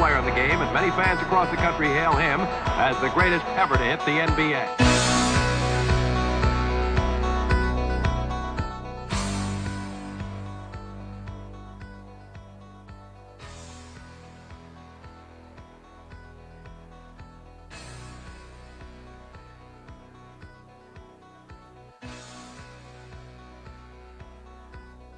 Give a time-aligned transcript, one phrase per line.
[0.00, 2.40] player in the game, and many fans across the country hail him
[2.80, 4.64] as the greatest ever to hit the NBA.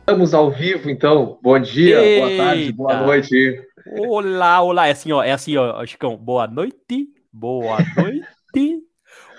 [0.00, 1.38] Estamos ao vivo, então.
[1.40, 3.06] Bom dia, boa tarde, boa Eita.
[3.06, 3.71] noite.
[3.86, 4.86] Olá, olá.
[4.88, 5.22] É assim, ó.
[5.22, 6.16] É assim, ó, Chicão.
[6.16, 7.08] Boa noite.
[7.32, 8.82] Boa noite.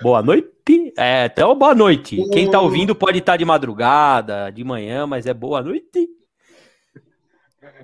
[0.01, 0.93] boa noite.
[0.97, 2.17] É, então, boa noite.
[2.31, 6.09] Quem tá ouvindo pode estar de madrugada, de manhã, mas é boa noite.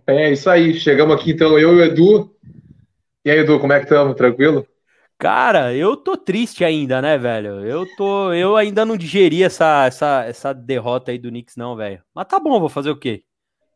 [0.06, 2.36] É isso aí, chegamos aqui então, eu e o Edu.
[3.24, 4.16] E aí, Edu, como é que estamos?
[4.16, 4.66] Tranquilo?
[5.18, 7.66] Cara, eu tô triste ainda, né, velho?
[7.66, 12.02] Eu tô, eu ainda não digeri essa, essa, essa derrota aí do Knicks, não, velho.
[12.16, 13.24] Mas tá bom, vou fazer o quê?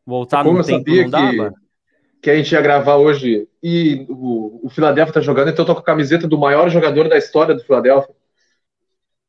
[0.06, 1.54] Voltar Como no tempo não dá, que- mano?
[2.24, 5.74] Que a gente ia gravar hoje e o, o Philadelphia tá jogando, então eu tô
[5.74, 8.14] com a camiseta do maior jogador da história do Philadelphia.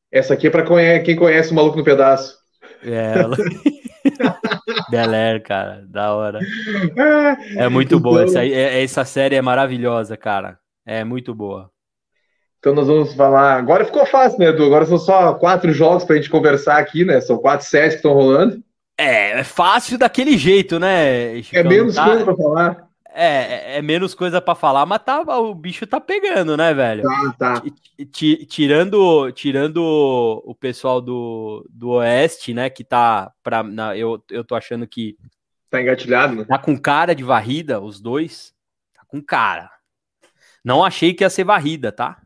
[0.10, 2.38] Essa aqui é pra conhe- quem conhece o Maluco no Pedaço.
[2.82, 3.36] É, ela...
[4.90, 6.40] Bel cara, da hora.
[6.98, 8.22] Ah, É muito boa.
[8.24, 10.58] Então- Essa, é- essa série é maravilhosa, cara.
[10.86, 11.70] É muito boa.
[12.60, 13.58] Então nós vamos falar.
[13.58, 14.64] Agora ficou fácil, né, Edu?
[14.64, 17.20] Agora são só quatro jogos pra gente conversar aqui, né?
[17.20, 18.64] São quatro sets que estão rolando.
[18.98, 21.38] É, é fácil daquele jeito, né?
[21.40, 21.70] É Chicão?
[21.70, 22.85] menos Tá- coisa pra falar.
[23.18, 27.04] É, é- é menos coisa pra falar, mas tá, o bicho tá pegando, né, velho?
[27.04, 27.62] Tá, tá.
[27.62, 29.78] Ti- ti- Tirando, tirando
[30.46, 35.16] o pessoal do, do Oeste, né, que tá pra, na- eu, eu tô achando que
[35.70, 36.46] Tá engatilhado, né?
[36.46, 38.54] tá com cara de varrida, os dois,
[38.94, 39.70] tá com cara.
[40.64, 42.22] Não achei que ia ser varrida, tá?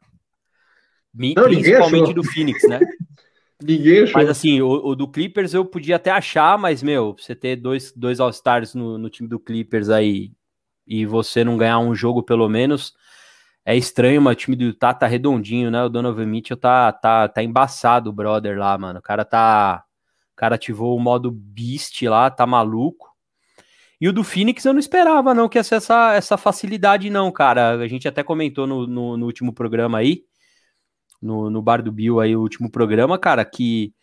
[1.13, 2.79] Não, Principalmente do Phoenix, né?
[3.61, 4.13] Ninguém achou.
[4.19, 7.91] Mas assim, o, o do Clippers eu podia até achar, mas, meu, você ter dois,
[7.91, 10.31] dois All-Stars no, no time do Clippers aí
[10.89, 12.95] e você não ganhar um jogo pelo menos,
[13.63, 15.83] é estranho, mas o time do Utah tá redondinho, né?
[15.83, 18.97] O Donovan Mitchell tá, tá, tá embaçado, o brother lá, mano.
[18.97, 19.83] O cara tá.
[20.33, 23.07] O cara ativou o modo Beast lá, tá maluco.
[24.01, 27.31] E o do Phoenix eu não esperava, não, que ia ser essa, essa facilidade, não,
[27.31, 27.71] cara.
[27.73, 30.23] A gente até comentou no, no, no último programa aí,
[31.21, 33.93] no, no Bar do Bill aí, o último programa, cara, que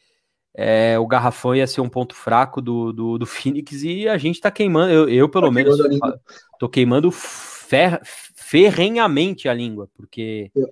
[0.58, 4.40] é, o Garrafão ia ser um ponto fraco do, do, do Phoenix e a gente
[4.40, 6.20] tá queimando, eu, eu pelo Tá menos, queimando
[6.58, 8.00] tô queimando fer,
[8.34, 10.62] ferrenhamente a língua, porque É.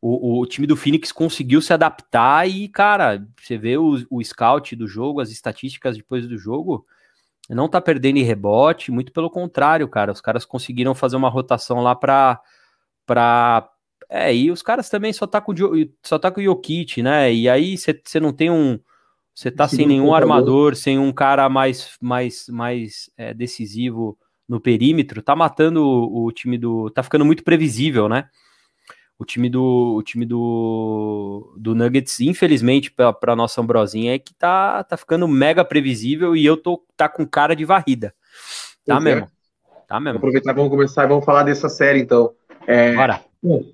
[0.00, 4.74] o, o time do Phoenix conseguiu se adaptar e, cara, você vê o, o scout
[4.74, 6.84] do jogo, as estatísticas depois do jogo,
[7.48, 11.80] não tá perdendo em rebote, muito pelo contrário, cara, os caras conseguiram fazer uma rotação
[11.80, 12.40] lá pra,
[13.06, 13.70] pra
[14.08, 15.52] é, e os caras também só tá com,
[16.02, 17.32] só tá com o Jokic, né?
[17.32, 18.78] E aí você não tem um.
[19.36, 25.20] Você tá sem nenhum armador, sem um cara mais, mais, mais é, decisivo no perímetro,
[25.20, 26.88] tá matando o, o time do.
[26.88, 28.30] Tá ficando muito previsível, né?
[29.18, 34.32] O time do, o time do, do Nuggets, infelizmente, pra, pra nossa Ambrosinha, é que
[34.32, 38.14] tá, tá ficando mega previsível e eu tô tá com cara de varrida.
[38.86, 39.00] Tá é.
[39.00, 39.26] mesmo.
[39.86, 40.16] Tá Vamos mesmo.
[40.16, 42.32] aproveitar, vamos começar e vamos falar dessa série, então.
[42.66, 43.20] É, Bora.
[43.42, 43.64] bom,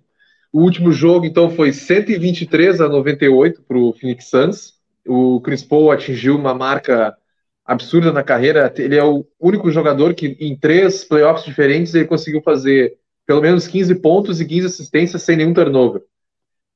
[0.53, 4.82] o último jogo, então, foi 123 a 98 para o Phoenix Suns.
[5.07, 7.17] O Chris Paul atingiu uma marca
[7.65, 8.73] absurda na carreira.
[8.77, 13.67] Ele é o único jogador que, em três playoffs diferentes, ele conseguiu fazer pelo menos
[13.67, 16.03] 15 pontos e 15 assistências sem nenhum turnover.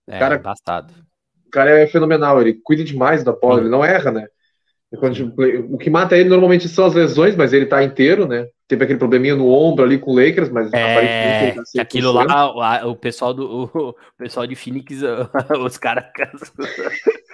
[0.07, 0.93] É, cara- bastado.
[1.47, 3.61] O cara é fenomenal, ele cuida demais da bola, Sim.
[3.63, 4.27] ele não erra, né?
[5.69, 8.47] O que mata ele normalmente são as lesões, mas ele tá inteiro, né?
[8.69, 11.81] Teve aquele probleminha no ombro ali com o Lakers, mas É, tá 100%.
[11.83, 15.01] aquilo lá, o, o pessoal do o, pessoal de Phoenix,
[15.65, 16.05] os caras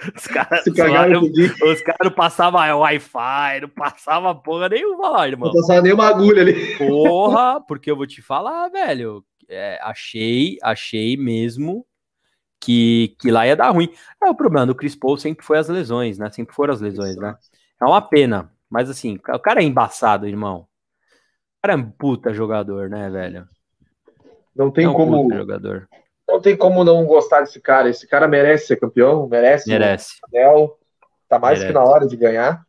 [1.71, 5.51] os caras não passavam Wi-Fi, não passava porra nenhuma lá, irmão.
[5.51, 6.77] Não passava nenhuma agulha ali.
[6.77, 11.85] Porra, porque eu vou te falar, velho, é, achei, achei mesmo
[12.59, 13.89] que, que lá ia dar ruim.
[14.23, 16.29] É, o problema do Chris Paul sempre foi as lesões, né?
[16.31, 17.35] Sempre foram as lesões, né?
[17.81, 20.59] É uma pena, mas assim, o cara é embaçado, irmão.
[21.57, 23.47] O cara é um puta jogador, né, velho?
[24.55, 25.89] Não tem é um como, puta jogador.
[26.27, 27.89] Não tem como não gostar desse cara.
[27.89, 30.13] Esse cara merece ser campeão, merece, Merece.
[30.23, 30.79] o anel.
[31.27, 31.73] Tá mais Merece.
[31.73, 32.65] que na hora de ganhar.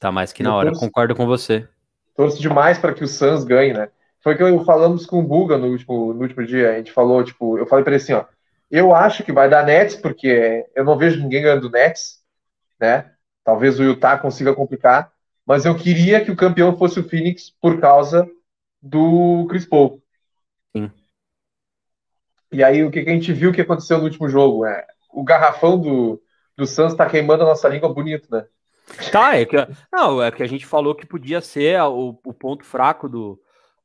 [0.00, 1.66] Tá mais que Eu na hora, torço- concordo com você.
[2.14, 3.88] Torço demais para que o Suns ganhe, né?
[4.20, 6.72] Foi o que eu falamos com o Buga no último, no último dia.
[6.72, 8.24] A gente falou, tipo, eu falei para ele assim, ó.
[8.70, 12.20] Eu acho que vai dar Nets, porque eu não vejo ninguém ganhando do Nets,
[12.80, 13.12] né?
[13.44, 15.12] Talvez o Utah consiga complicar,
[15.46, 18.28] mas eu queria que o campeão fosse o Phoenix por causa
[18.82, 20.02] do Chris Paul.
[22.52, 24.64] E aí, o que, que a gente viu que aconteceu no último jogo?
[24.64, 26.20] É, o garrafão do,
[26.56, 28.44] do Suns tá queimando a nossa língua bonito, né?
[29.10, 29.56] Tá, é que,
[29.92, 33.40] não, é que a gente falou que podia ser o, o ponto fraco do,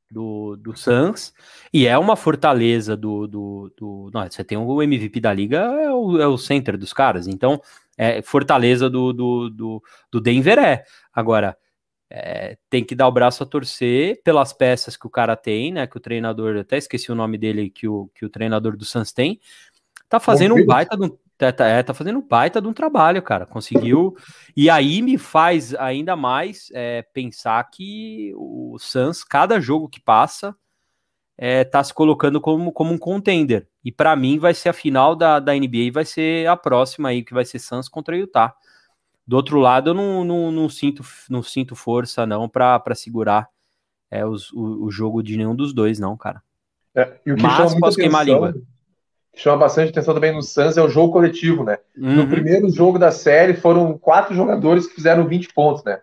[0.08, 1.32] do, do Suns,
[1.72, 3.26] e é uma fortaleza do.
[3.26, 6.92] do, do não, você tem o MVP da liga, é o, é o center dos
[6.92, 7.60] caras, então
[7.96, 10.84] é fortaleza do, do, do, do Denver é.
[11.12, 11.56] Agora,
[12.14, 15.86] é, tem que dar o braço a torcer pelas peças que o cara tem, né?
[15.86, 19.12] Que o treinador, até esqueci o nome dele, que o, que o treinador do Suns
[19.12, 19.40] tem,
[20.10, 22.72] tá fazendo um baita de um, tá, tá, é, tá fazendo um baita de um
[22.74, 23.46] trabalho, cara.
[23.46, 24.14] Conseguiu.
[24.54, 30.54] e aí me faz ainda mais é, pensar que o Suns, cada jogo que passa,
[31.38, 33.66] é, tá se colocando como, como um contender.
[33.82, 37.24] E para mim vai ser a final da, da NBA, vai ser a próxima aí,
[37.24, 38.54] que vai ser Suns contra Utah.
[39.26, 43.48] Do outro lado, eu não, não, não sinto, não sinto força, não, para segurar
[44.10, 46.42] é, os, o, o, jogo de nenhum dos dois, não, cara.
[46.94, 48.52] É, e o que Mas posso queimar a língua.
[49.32, 51.78] Que chama bastante atenção também no Suns é o jogo coletivo, né?
[51.96, 52.16] Uhum.
[52.16, 56.00] No primeiro jogo da série foram quatro jogadores que fizeram 20 pontos, né?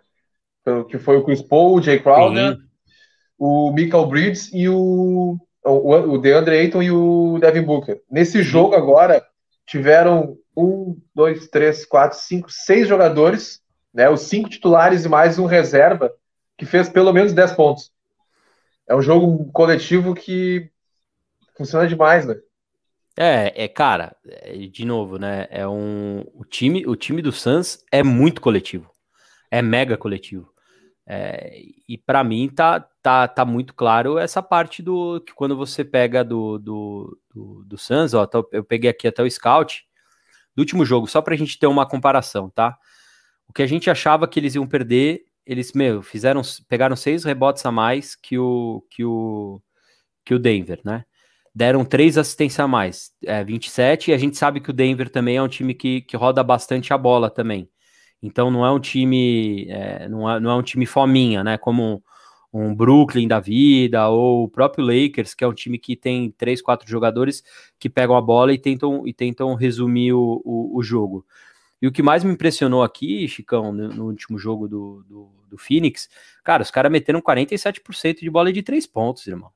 [0.88, 2.62] Que foi o Chris Paul, o Jay Crowder, Sim.
[3.38, 8.02] o Michael Bridges e o, o, o DeAndre Ayton e o Devin Booker.
[8.10, 9.24] Nesse jogo agora,
[9.64, 13.60] tiveram um, dois, três, quatro, cinco, seis jogadores,
[13.92, 14.08] né?
[14.08, 16.12] Os cinco titulares e mais um reserva,
[16.56, 17.92] que fez pelo menos 10 pontos.
[18.88, 20.70] É um jogo coletivo que
[21.56, 22.36] funciona demais, né?
[23.16, 25.46] É, é, cara, é, de novo, né?
[25.50, 28.90] É um o time, o time do Suns é muito coletivo,
[29.50, 30.52] é mega coletivo.
[31.06, 35.84] É, e para mim tá, tá, tá muito claro essa parte do que quando você
[35.84, 39.84] pega do, do, do, do Suns, ó, eu peguei aqui até o scout,
[40.54, 42.76] do último jogo, só para a gente ter uma comparação, tá?
[43.48, 47.64] O que a gente achava que eles iam perder, eles, meu, fizeram, pegaram seis rebotes
[47.66, 49.60] a mais que o, que o,
[50.24, 51.04] que o Denver, né?
[51.54, 55.36] Deram três assistências a mais, é, 27, e a gente sabe que o Denver também
[55.36, 57.68] é um time que, que roda bastante a bola também.
[58.22, 61.58] Então não é um time, é, não, é, não é um time fominha, né?
[61.58, 62.04] Como
[62.52, 66.60] um Brooklyn da vida, ou o próprio Lakers, que é um time que tem três,
[66.60, 67.44] quatro jogadores
[67.78, 71.24] que pegam a bola e tentam, e tentam resumir o, o, o jogo.
[71.80, 75.58] E o que mais me impressionou aqui, Chicão, no, no último jogo do, do, do,
[75.58, 76.08] Phoenix,
[76.44, 79.50] cara, os caras meteram 47% de bola de três pontos, irmão.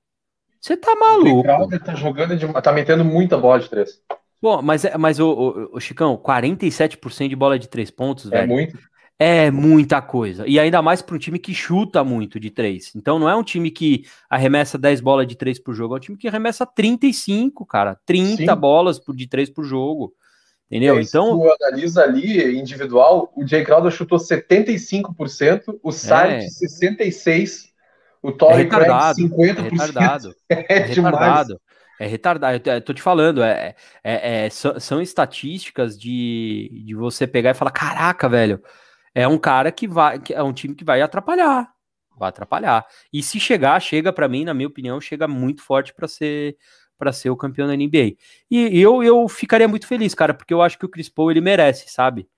[0.58, 1.46] Você tá maluco.
[1.46, 4.00] O tá jogando de, tá metendo muita bola de três.
[4.40, 8.30] Bom, mas, é, mas o, o, o Chicão, 47% de bola de três pontos, é
[8.30, 8.44] velho.
[8.44, 8.78] É muito.
[9.18, 10.44] É muita coisa.
[10.46, 12.92] E ainda mais para um time que chuta muito de três.
[12.96, 16.00] Então não é um time que arremessa 10 bolas de três por jogo, é um
[16.00, 17.96] time que arremessa 35, cara.
[18.04, 18.60] 30 Sim.
[18.60, 20.12] bolas de três por jogo.
[20.70, 20.98] Entendeu?
[21.00, 21.26] então.
[21.26, 26.48] Se tu analisa ali individual, o Jay Crowder chutou 75%, o Saric é.
[26.48, 27.66] 66%,
[28.22, 29.58] o Torrey é retardado, 50%.
[29.58, 30.34] É retardado.
[30.48, 31.60] É, é retardado.
[32.00, 37.52] É retardado, eu tô te falando, é, é, é, são, estatísticas de, de você pegar
[37.52, 38.60] e falar: caraca, velho,
[39.14, 41.72] é um cara que vai, que é um time que vai atrapalhar,
[42.16, 42.84] vai atrapalhar.
[43.12, 46.56] E se chegar, chega para mim, na minha opinião, chega muito forte para ser
[46.96, 48.16] para ser o campeão da NBA.
[48.50, 51.40] E, eu, eu ficaria muito feliz, cara, porque eu acho que o Chris Paul ele
[51.40, 52.28] merece, sabe?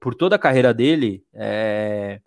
[0.00, 2.20] Por toda a carreira dele, é...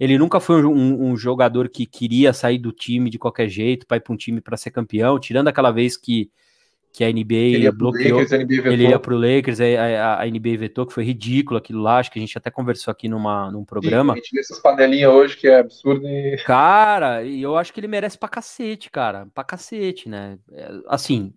[0.00, 3.98] ele nunca foi um, um, jogador que queria sair do time de qualquer jeito para
[3.98, 6.30] ir para um time para ser campeão, tirando aquela vez que
[6.92, 8.20] que a NBA ele bloqueou.
[8.20, 11.04] Lakers, a NBA ele ia para o Lakers, a, a, a, NBA vetou, que foi
[11.04, 11.98] ridículo aquilo lá.
[11.98, 14.12] Acho que a gente até conversou aqui numa, num programa.
[14.12, 16.06] Sim, a gente vê essas panelinhas hoje que é absurdo.
[16.06, 16.36] E...
[16.44, 19.26] Cara, e eu acho que ele merece pra cacete, cara.
[19.34, 20.38] Pra cacete, né?
[20.52, 21.32] É, assim,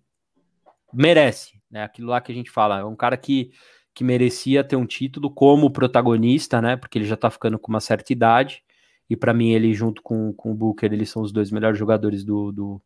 [0.92, 1.84] merece, né?
[1.84, 2.80] Aquilo lá que a gente fala.
[2.80, 3.50] É um cara que,
[3.94, 6.76] que merecia ter um título como protagonista, né?
[6.76, 8.62] Porque ele já tá ficando com uma certa idade.
[9.08, 12.24] E para mim, ele junto com, com o Booker, eles são os dois melhores jogadores
[12.24, 12.82] do, do,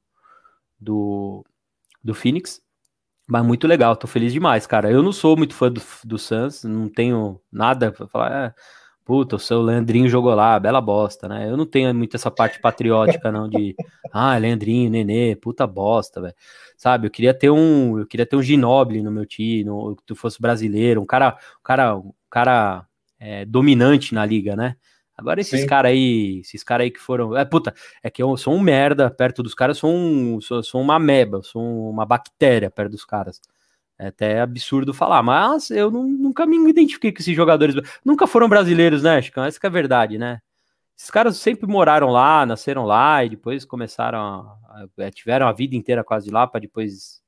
[0.79, 1.45] do
[2.03, 2.61] do Phoenix.
[3.29, 4.91] Mas muito legal, tô feliz demais, cara.
[4.91, 8.55] Eu não sou muito fã do, do Suns, não tenho nada pra falar, é,
[9.05, 11.49] puta, o seu Leandrinho jogou lá, bela bosta, né?
[11.49, 13.75] Eu não tenho muito essa parte patriótica, não, de
[14.13, 16.35] ah, Leandrinho, Nenê, puta bosta, velho.
[16.77, 20.03] Sabe, eu queria ter um, eu queria ter um Ginobili no meu time, no, que
[20.05, 22.87] tu fosse brasileiro, um cara, um cara, um cara
[23.19, 24.77] é, dominante na liga, né?
[25.21, 27.37] Agora esses caras aí, esses caras aí que foram.
[27.37, 30.81] É, puta, é que eu sou um merda perto dos caras, sou, um, sou, sou
[30.81, 33.39] uma meba, sou uma bactéria perto dos caras.
[33.99, 37.77] É até absurdo falar, mas eu não, nunca me identifiquei com esses jogadores.
[38.03, 39.41] Nunca foram brasileiros, né, Chico?
[39.41, 40.41] Essa é a verdade, né?
[40.97, 44.19] Esses caras sempre moraram lá, nasceram lá e depois começaram.
[44.19, 47.20] A, a, tiveram a vida inteira quase lá para depois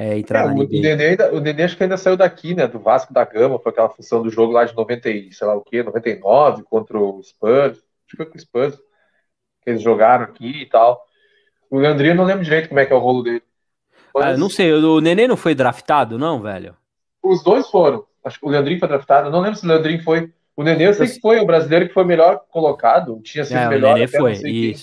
[0.00, 2.66] é, entrar é, na o, Nenê ainda, o Nenê acho que ainda saiu daqui, né?
[2.66, 5.54] Do Vasco da Gama, foi aquela função do jogo lá de 90 e sei lá
[5.54, 7.76] o que, 99 contra o Spurs.
[7.76, 8.76] Acho que foi com o Spurs.
[9.62, 11.04] Que eles jogaram aqui e tal.
[11.70, 13.42] O Leandrinho não lembro direito como é que é o rolo dele.
[14.14, 14.24] Mas...
[14.24, 16.74] Ah, não sei, o Nenê não foi draftado, não, velho?
[17.22, 18.06] Os dois foram.
[18.24, 19.30] Acho que o Leandrinho foi draftado.
[19.30, 20.32] Não lembro se o Leandrinho foi.
[20.56, 23.66] O Nenê eu sei que foi o brasileiro que foi melhor colocado, tinha sido É,
[23.66, 23.92] o melhor.
[23.92, 24.74] Nenê até não foi, quem.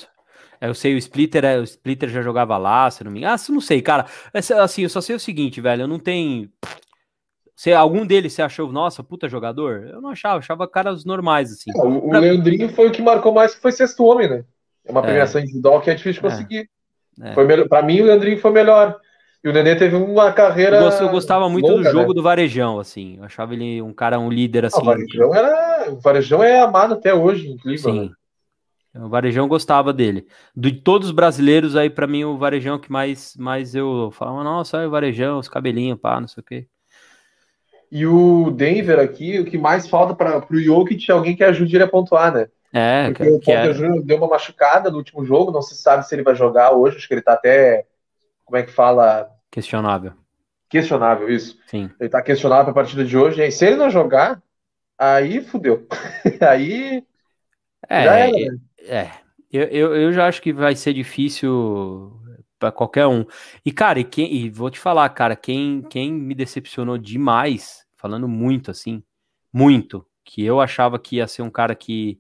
[0.60, 3.34] É, Eu sei, o Splitter, é- o Splitter já jogava lá, se não me engano.
[3.36, 4.06] Ah, não sei, cara.
[4.34, 6.50] Essa- Assim, eu só sei o seguinte, velho, eu não tenho...
[7.56, 9.88] Se algum deles você achou, nossa, puta jogador?
[9.92, 11.72] Eu não achava, achava caras normais, assim.
[11.76, 14.44] Ah, O, o Pra- Leandrinho foi o que marcou mais, que foi sexto homem, né?
[14.86, 15.04] É uma É.
[15.04, 16.32] premiação individual que é difícil de É.
[16.32, 16.70] conseguir.
[17.22, 17.34] É.
[17.34, 18.96] Foi melhor, pra mim, o Leandrinho foi melhor.
[19.44, 20.78] E o Nenê teve uma carreira.
[20.78, 22.14] Eu, gost- eu gostava muito longa, do jogo né?
[22.14, 23.18] do Varejão, assim.
[23.18, 24.82] Eu achava ele um cara, um líder, Ah, assim.
[24.82, 25.92] o Varejão era.
[25.92, 28.10] O Varejão é amado até hoje Cleveland.
[28.10, 28.12] Sim.
[29.04, 30.28] O Varejão gostava dele.
[30.56, 34.78] De todos os brasileiros aí, pra mim, o Varejão que mais, mais eu falava, nossa,
[34.78, 36.68] olha o Varejão, os cabelinhos, pá, não sei o quê.
[37.92, 41.76] E o Denver aqui, o que mais falta para o Jokic é alguém que ajude
[41.76, 42.48] ele a pontuar, né?
[42.74, 46.06] É, Porque que, o Porter é, deu uma machucada no último jogo, não se sabe
[46.06, 47.86] se ele vai jogar hoje, acho que ele tá até,
[48.44, 50.14] como é que fala, questionável.
[50.70, 51.58] questionável isso.
[51.66, 51.90] Sim.
[52.00, 54.42] Ele tá questionável pra partida de hoje, e se ele não jogar,
[54.98, 55.88] aí fudeu.
[56.42, 57.04] aí
[57.90, 58.58] É, já era, né?
[58.88, 59.12] É.
[59.52, 62.20] Eu, eu, eu já acho que vai ser difícil
[62.60, 63.26] pra qualquer um.
[63.66, 68.28] E, cara, e, quem, e vou te falar, cara, quem, quem me decepcionou demais, falando
[68.28, 69.04] muito assim,
[69.54, 72.20] muito, que eu achava que ia ser um cara que,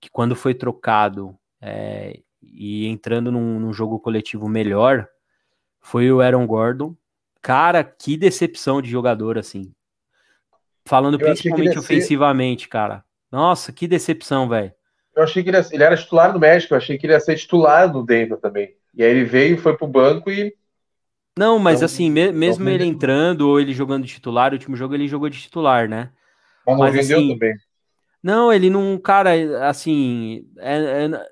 [0.00, 5.08] que quando foi trocado é, e entrando num, num jogo coletivo melhor,
[5.80, 6.96] foi o Aaron Gordon.
[7.40, 9.72] Cara, que decepção de jogador, assim.
[10.84, 13.04] Falando Eu principalmente ia ser- ofensivamente, cara.
[13.30, 14.72] Nossa, que decepção, velho.
[15.16, 17.20] Eu achei que ele, ia- ele era titular no México, eu achei que ele ia
[17.20, 18.74] ser titular no Denver também.
[18.94, 20.54] E aí ele veio, foi pro banco e
[21.38, 24.54] Não, mas Não- assim, me- mesmo não ele entrando ou ele jogando de titular, o
[24.54, 26.10] último jogo ele jogou de titular, né?
[26.66, 27.54] mas não Mas, rendeu assim, também.
[28.22, 31.26] Não, ele não, cara, assim, é- é-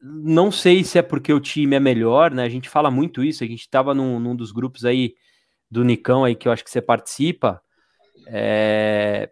[0.00, 2.44] não sei se é porque o time é melhor, né?
[2.44, 5.14] A gente fala muito isso, a gente tava num, num dos grupos aí
[5.70, 7.62] do Nicão aí que eu acho que você participa.
[8.28, 9.30] É,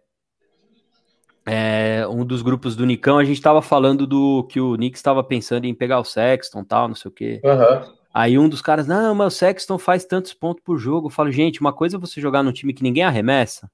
[1.45, 5.23] é, um dos grupos do Nicão, a gente tava falando do que o Knicks estava
[5.23, 7.41] pensando em pegar o Sexton, tal, não sei o quê.
[7.43, 7.93] Aham.
[8.13, 11.07] Aí um dos caras, não, mas o Sexton faz tantos pontos por jogo.
[11.07, 13.71] Eu falo, gente, uma coisa é você jogar num time que ninguém arremessa,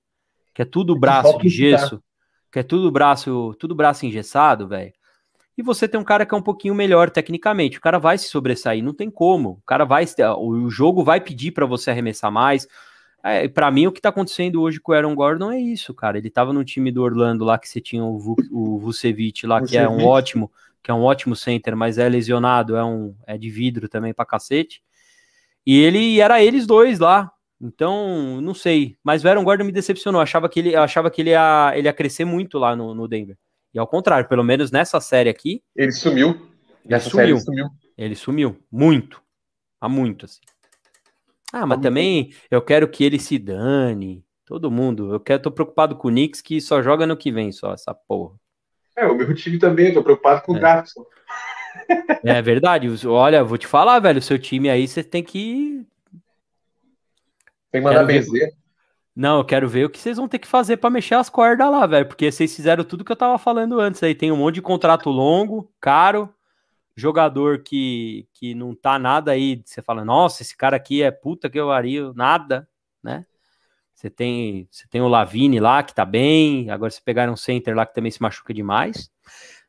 [0.53, 2.01] que é tudo braço de gesso,
[2.51, 4.93] que é tudo braço, tudo braço engessado, velho.
[5.57, 8.29] E você tem um cara que é um pouquinho melhor tecnicamente, o cara vai se
[8.29, 9.53] sobressair, não tem como.
[9.53, 10.05] O cara vai,
[10.37, 12.67] o jogo vai pedir para você arremessar mais.
[13.23, 16.17] É, para mim, o que tá acontecendo hoje com o Aaron Gordon é isso, cara.
[16.17, 19.61] Ele tava no time do Orlando lá que você tinha o, Vu, o Vucevic lá,
[19.65, 20.07] que é um Vucevic.
[20.09, 20.51] ótimo,
[20.83, 24.25] que é um ótimo center, mas é lesionado, é um é de vidro também pra
[24.25, 24.81] cacete.
[25.65, 27.31] E ele era eles dois lá.
[27.59, 28.95] Então, não sei.
[29.03, 30.19] Mas o Aaron Gordon me decepcionou.
[30.19, 33.07] Eu achava que ele, achava que ele ia, ele ia crescer muito lá no, no
[33.07, 33.35] Denver.
[33.73, 36.29] E ao contrário, pelo menos nessa série aqui, Ele sumiu.
[36.29, 36.39] ele
[36.85, 37.19] Nessa sumiu.
[37.25, 37.67] série ele sumiu.
[37.97, 38.57] Ele sumiu.
[38.71, 39.21] Muito.
[39.81, 40.39] Há muito, assim.
[41.53, 44.23] Ah, mas também eu quero que ele se dane.
[44.45, 45.13] Todo mundo.
[45.13, 47.93] Eu quero, tô preocupado com o Knicks que só joga no que vem, só essa
[47.93, 48.35] porra.
[48.95, 50.59] É, o meu time também, tô preocupado com o É.
[50.59, 50.93] draft.
[52.23, 52.87] É verdade.
[53.07, 54.19] Olha, vou te falar, velho.
[54.19, 55.85] O seu time aí, você tem que.
[57.71, 58.53] Tem que mandar benzer.
[59.15, 61.69] Não, eu quero ver o que vocês vão ter que fazer pra mexer as cordas
[61.69, 62.05] lá, velho.
[62.07, 64.13] Porque vocês fizeram tudo que eu tava falando antes aí.
[64.15, 66.29] Tem um monte de contrato longo, caro,
[66.97, 69.61] jogador que, que não tá nada aí.
[69.63, 72.67] Você fala, nossa, esse cara aqui é puta que eu vario, nada,
[73.03, 73.25] né?
[73.93, 76.69] Você tem, você tem o Lavine lá que tá bem.
[76.69, 79.09] Agora você pegaram um center lá que também se machuca demais.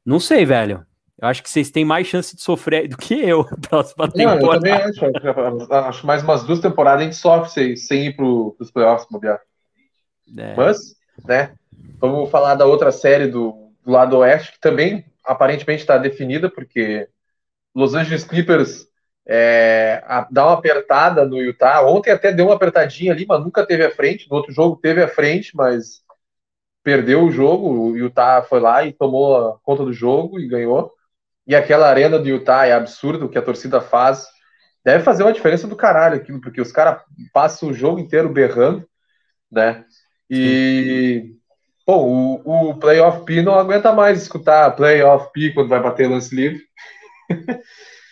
[0.04, 0.87] Não sei, velho.
[1.20, 4.38] Eu acho que vocês têm mais chance de sofrer do que eu próxima Não, eu
[4.38, 4.61] temporada.
[4.61, 5.73] também acho.
[5.73, 9.40] Acho mais umas duas temporadas a gente sofre sem, sem ir pro, pros playoffs, bobear.
[10.37, 10.54] É.
[10.54, 10.94] Mas,
[11.26, 11.54] né?
[11.99, 17.08] Vamos falar da outra série do, do lado oeste, que também aparentemente está definida, porque
[17.75, 18.87] Los Angeles Clippers
[19.26, 21.82] é, a- dá uma apertada no Utah.
[21.82, 24.28] Ontem até deu uma apertadinha ali, mas nunca teve a frente.
[24.30, 26.02] No outro jogo teve a frente, mas
[26.82, 27.68] perdeu o jogo.
[27.70, 30.92] O Utah foi lá e tomou conta do jogo e ganhou.
[31.46, 34.26] E aquela arena do Utah é absurdo o que a torcida faz.
[34.84, 38.87] Deve fazer uma diferença do caralho aquilo, porque os caras passam o jogo inteiro berrando,
[39.50, 39.84] né?
[40.30, 41.34] E,
[41.87, 46.34] pô, o, o Playoff P não aguenta mais escutar Playoff P quando vai bater lance
[46.34, 46.60] livre.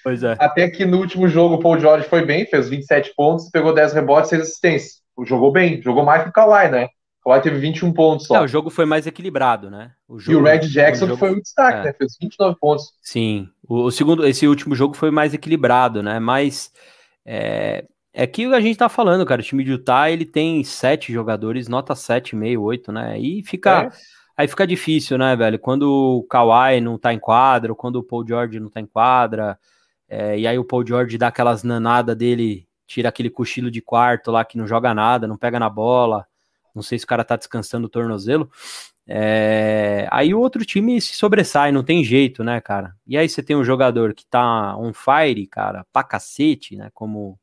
[0.07, 0.37] Pois é.
[0.39, 3.93] Até que no último jogo o Paul George foi bem, fez 27 pontos, pegou 10
[3.93, 4.93] rebotes, 6 assistências.
[5.25, 6.85] Jogou bem, jogou mais que o Kawhi, né?
[7.25, 8.37] O Kawhi teve 21 pontos só.
[8.37, 9.91] É, o jogo foi mais equilibrado, né?
[10.09, 11.83] e jogo- o Red Jackson o jogo- foi o destaque, é.
[11.87, 11.93] né?
[11.93, 12.85] Fez 29 pontos.
[13.03, 16.21] Sim, o, o segundo, esse último jogo foi mais equilibrado, né?
[16.21, 16.71] Mas
[17.27, 19.41] é, é que a gente tá falando, cara.
[19.41, 23.19] O time de Utah ele tem sete jogadores, nota 7,5, 8, né?
[23.19, 23.87] E fica.
[23.87, 23.91] É.
[24.37, 25.59] Aí fica difícil, né, velho?
[25.59, 29.59] Quando o Kawhi não tá em quadra, quando o Paul George não tá em quadra,
[30.09, 34.31] é, e aí o Paul George dá aquelas nanadas dele, tira aquele cochilo de quarto
[34.31, 36.27] lá que não joga nada, não pega na bola,
[36.75, 38.51] Não sei se o cara tá descansando o tornozelo.
[39.09, 42.95] É, aí o outro time se sobressai, não tem jeito, né, cara?
[43.07, 46.91] E aí você tem um jogador que tá on fire, cara, pra cacete, né?
[46.93, 47.39] Como,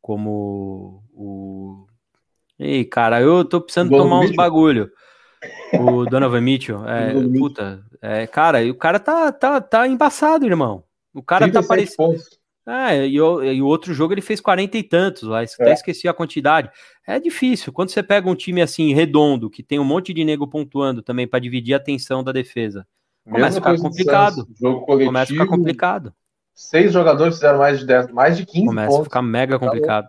[0.00, 1.86] como o.
[2.58, 4.90] Ei, cara, eu tô precisando Donovan tomar uns bagulho.
[5.80, 10.82] O Donovan Mitchell, é, puta, é, cara, e o cara tá, tá, tá embaçado, irmão.
[11.14, 11.96] O cara tá 37 parecendo.
[11.96, 12.38] pontos.
[12.68, 15.72] É, e o, e o outro jogo ele fez 40 e tantos lá, até É.
[15.72, 16.68] esqueci a quantidade.
[17.06, 17.72] É difícil.
[17.72, 21.28] Quando você pega um time assim, redondo, que tem um monte de nego pontuando também
[21.28, 22.86] para dividir a atenção da defesa,
[23.28, 24.46] Começa a ficar complicado.
[24.60, 25.08] Jogo coletivo.
[25.10, 26.14] começa a ficar complicado.
[26.54, 29.04] Seis jogadores fizeram mais de 10, mais de 15 Começa a pontos.
[29.04, 30.08] ficar mega complicado.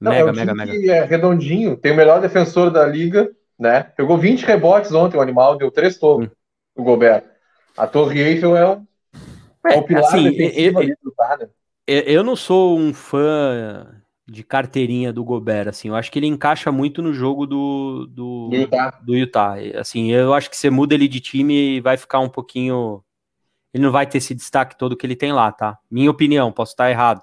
[0.00, 0.92] Não, Mega, é um mega, mega.
[0.92, 3.30] é redondinho, tem o melhor defensor da liga,
[3.62, 3.84] né?
[3.96, 6.30] Pegou 20 rebotes ontem, o animal deu três tocos, Hum.
[6.76, 7.24] o Gobert.
[7.76, 8.86] A Torre Eiffel é um,
[9.66, 11.48] é, o pilar assim, defensivo e- ali do tá, né?
[11.86, 16.26] Eu eu não sou um fã de carteirinha do Gobert, assim, eu acho que ele
[16.26, 18.90] encaixa muito no jogo do, do, Do Utah.
[19.04, 19.54] do Utah.
[19.78, 23.02] Assim, eu acho que você muda ele de time e vai ficar um pouquinho.
[23.74, 25.78] Ele não vai ter esse destaque todo que ele tem lá, tá?
[25.90, 27.22] Minha opinião, posso estar errado.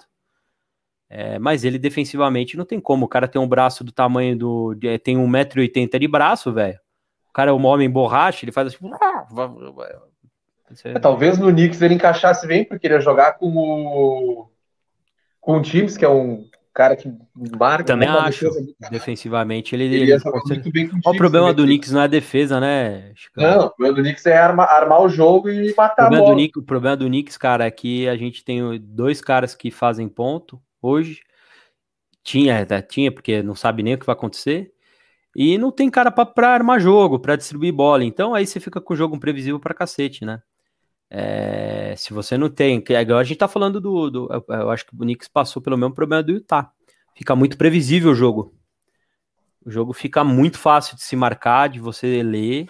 [1.10, 3.06] É, mas ele defensivamente não tem como.
[3.06, 4.76] O cara tem um braço do tamanho do.
[4.76, 6.78] de- Tem 1,80m de braço, velho.
[7.30, 8.78] O cara é um homem borracha, ele faz assim.
[10.70, 14.50] Você- É, talvez no Knicks ele encaixasse bem, porque ele ia jogar com o.
[15.42, 17.12] Com o Tibbs, que é um cara que
[17.58, 17.86] marca.
[17.86, 18.46] Também acho.
[18.46, 19.86] defesa Defensivamente, ele.
[19.86, 21.78] Ele ele- muito bem com o o problema do também.
[21.78, 23.44] Knicks não é a defesa, né, Chicão?
[23.44, 26.18] Não, o problema do Knicks é arma- armar o jogo e O matar a problema,
[26.18, 26.36] do bola.
[26.36, 30.08] Knicks, o problema do Knicks, cara, é que a gente tem dois caras que fazem
[30.08, 31.22] ponto hoje.
[32.24, 34.72] Tinha, até tinha, porque não sabe nem o que vai acontecer.
[35.36, 38.04] E não tem cara pra armar jogo, pra distribuir bola.
[38.04, 40.42] Então aí você fica com o jogo imprevisível pra cacete, né?
[41.10, 42.84] É, se você não tem.
[43.00, 44.30] Agora a gente tá falando do, do.
[44.32, 46.72] eu- Eu acho que o Knicks passou pelo mesmo problema do Utah.
[47.16, 48.54] Fica muito previsível o jogo.
[49.66, 52.68] O jogo fica muito fácil de se marcar, de você ler.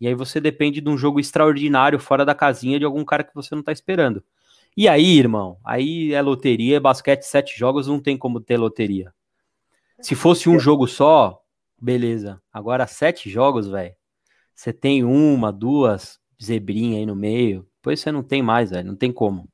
[0.00, 3.34] E aí você depende de um jogo extraordinário fora da casinha de algum cara que
[3.34, 4.22] você não tá esperando.
[4.76, 9.12] E aí, irmão, aí é loteria, é basquete, sete jogos, não tem como ter loteria.
[10.00, 11.40] Se fosse um jogo só,
[11.80, 12.40] beleza.
[12.52, 13.94] Agora, sete jogos, velho.
[14.54, 17.66] Você tem uma, duas zebrinha aí no meio.
[17.76, 18.86] Depois você não tem mais, velho.
[18.88, 19.48] Não tem como.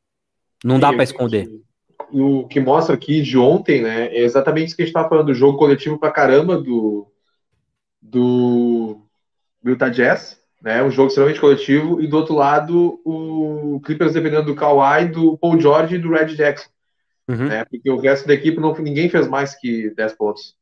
[0.64, 1.46] Não dá E pra o esconder.
[1.48, 1.66] que-
[2.12, 4.06] O que mostra aqui de ontem, né?
[4.14, 7.10] É exatamente isso que a gente estava falando, do jogo coletivo pra caramba do,
[8.00, 9.00] do,
[9.62, 10.82] do Utah Jazz, né?
[10.82, 15.60] Um jogo extremamente coletivo, e do outro lado, o Clippers dependendo do Kawhi, do Paul
[15.60, 16.68] George e do Red Jackson,
[17.28, 17.46] Uhum.
[17.46, 17.64] né?
[17.64, 20.56] Porque o resto da equipe não, ninguém fez mais que 10 pontos.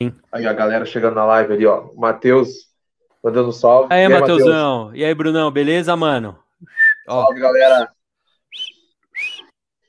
[0.00, 0.12] Sim.
[0.32, 1.86] Aí a galera chegando na live ali, ó.
[1.92, 2.48] O Matheus
[3.22, 3.92] mandando um salve.
[3.92, 4.38] Aí, E Matheus?
[4.40, 4.94] Matheusão.
[4.94, 6.38] E aí, Brunão, beleza, mano?
[7.08, 7.88] Ó, Salve, galera.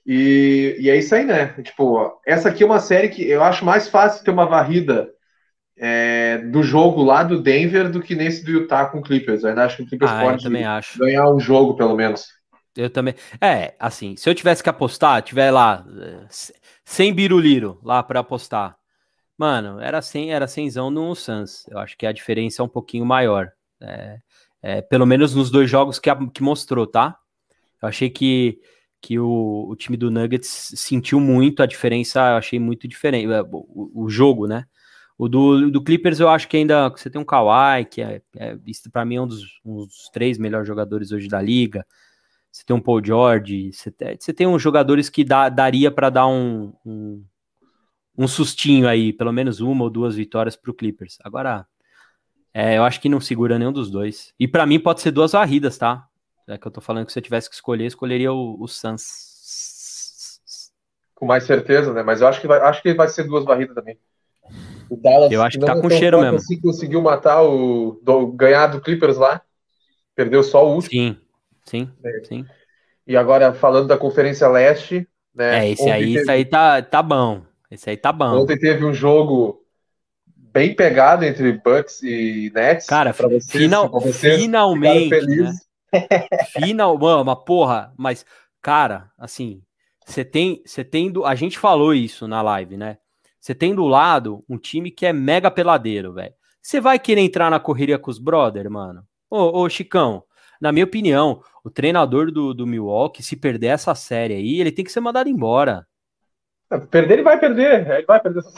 [0.06, 1.48] E, e é isso aí, né?
[1.64, 5.10] Tipo, ó, essa aqui é uma série que eu acho mais fácil ter uma varrida
[5.78, 9.44] é, do jogo lá do Denver do que nesse do Utah com o Clippers.
[9.44, 10.50] Eu ainda acho que o Clippers ah, pode
[10.96, 12.28] ganhar um jogo, pelo menos.
[12.76, 13.14] Eu também.
[13.42, 15.86] É, assim, se eu tivesse que apostar, tiver lá
[16.30, 18.78] c- 100 biruliro lá pra apostar.
[19.38, 21.66] Mano, era 100, era 100zão no Suns.
[21.70, 23.52] Eu acho que a diferença é um pouquinho maior.
[23.82, 24.20] É,
[24.62, 27.18] é, pelo menos nos dois jogos que, a- que mostrou, tá?
[27.82, 28.60] Eu achei que,
[29.02, 33.32] que o, o time do Nuggets sentiu muito a diferença, eu achei muito diferente.
[33.32, 34.66] é, O, o jogo, né?
[35.18, 38.58] O do, do Clippers eu acho que ainda você tem um Kawhi, que é, é
[38.92, 41.86] para mim é um dos, um dos três melhores jogadores hoje da liga.
[42.52, 46.10] Você tem um Paul George, você tem, você tem uns jogadores que dá, daria para
[46.10, 47.26] dar um, um,
[48.18, 51.18] um sustinho aí, pelo menos uma ou duas vitórias para o Clippers.
[51.24, 51.66] Agora,
[52.54, 54.34] é, eu acho que não segura nenhum dos dois.
[54.40, 56.08] E para mim pode ser duas varridas, tá?
[56.48, 59.34] É que eu tô falando que se eu tivesse que escolher, escolheria o, o Suns.
[61.16, 62.04] Com mais certeza, né?
[62.04, 63.98] Mas eu acho que vai, acho que vai ser duas varridas também.
[64.90, 66.38] O Dallas Eu acho que tá é com cheiro mesmo.
[66.38, 68.00] Assim, conseguiu matar o.
[68.04, 69.42] do- ganhar do Clippers lá.
[70.16, 70.92] Perdeu só o último.
[70.92, 71.18] Sim,
[71.66, 72.24] sim, É.
[72.24, 72.46] sim.
[73.08, 75.66] E agora, falando da Conferência Leste, né?
[75.66, 77.42] É, esse aí, teve- esse aí tá, tá bom.
[77.72, 78.42] Esse aí tá bom.
[78.44, 79.64] Ontem teve um jogo
[80.38, 82.86] bem pegado entre Bucks e Nets.
[82.86, 85.52] Cara, pra vocês, final- pra vocês finalmente, né?
[86.52, 88.26] Final, mano, mas porra, mas,
[88.62, 89.62] cara, assim,
[90.06, 92.98] você tem, você tem do, a gente falou isso na live, né?
[93.44, 96.34] Você tem do lado um time que é mega peladeiro, velho.
[96.62, 99.04] Você vai querer entrar na correria com os brother, mano?
[99.30, 100.24] Ô, ô, Chicão,
[100.62, 104.86] na minha opinião, o treinador do, do Milwaukee, se perder essa série aí, ele tem
[104.86, 105.86] que ser mandado embora.
[106.90, 107.86] Perder, ele vai perder.
[107.92, 108.52] Ele vai perder essa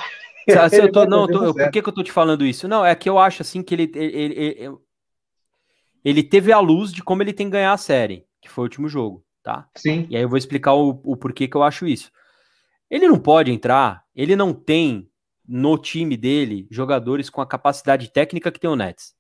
[0.51, 1.71] Sa- se eu tô- não, tô- por série.
[1.71, 2.67] que, que eu tô te falando isso?
[2.67, 4.77] Não, é que eu acho assim que ele, ele, ele, ele-
[6.03, 8.67] ele teve a luz de como ele tem que ganhar a série, que foi o
[8.67, 9.67] último jogo, tá?
[9.73, 10.05] Sim.
[10.11, 12.11] E aí eu vou explicar o, o porquê que eu acho isso.
[12.89, 15.09] Ele não pode entrar, ele não tem
[15.47, 19.15] no time dele jogadores com a capacidade técnica que tem o Nets.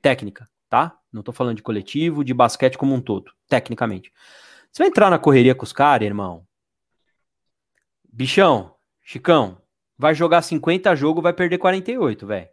[0.00, 0.98] Técnica, tá?
[1.12, 4.12] Não tô falando de coletivo, de basquete como um todo, tecnicamente.
[4.70, 6.46] Você vai entrar na correria com os caras, irmão?
[8.12, 9.60] Bichão, Chicão,
[9.96, 12.48] vai jogar 50 jogos, vai perder 48, velho.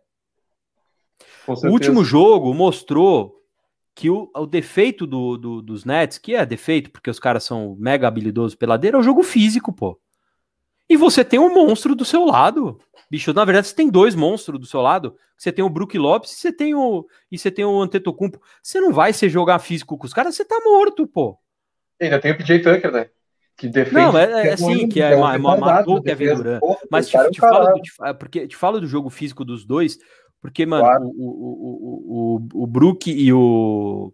[1.47, 3.41] O último jogo mostrou
[3.95, 7.75] que o, o defeito do, do, dos Nets, que é defeito porque os caras são
[7.77, 9.99] mega habilidosos peladeiro, é o jogo físico, pô.
[10.93, 12.79] E você tem um monstro do seu lado.
[13.09, 15.15] Bicho, na verdade, você tem dois monstros do seu lado.
[15.35, 18.39] Você tem o Brook Lopes e você tem o, e você tem o Antetokounmpo.
[18.61, 21.35] Você não vai se jogar físico com os caras, você tá morto, pô.
[21.99, 23.09] E ainda tem o PJ Tucker, né?
[23.57, 23.95] Que defende.
[23.95, 26.61] Não, é, é sim, que é, uma, uma, matou o Kevin Durant.
[26.91, 29.97] Mas te, te, falo, te, porque, te falo do jogo físico dos dois,
[30.39, 31.07] porque, mano, claro.
[31.07, 34.13] o, o, o, o, Brook e o.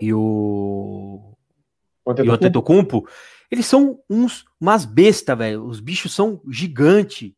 [0.00, 1.34] E o.
[2.06, 3.04] E o Antetokounmpo
[3.50, 5.64] eles são uns umas bestas, velho.
[5.64, 7.36] Os bichos são gigante.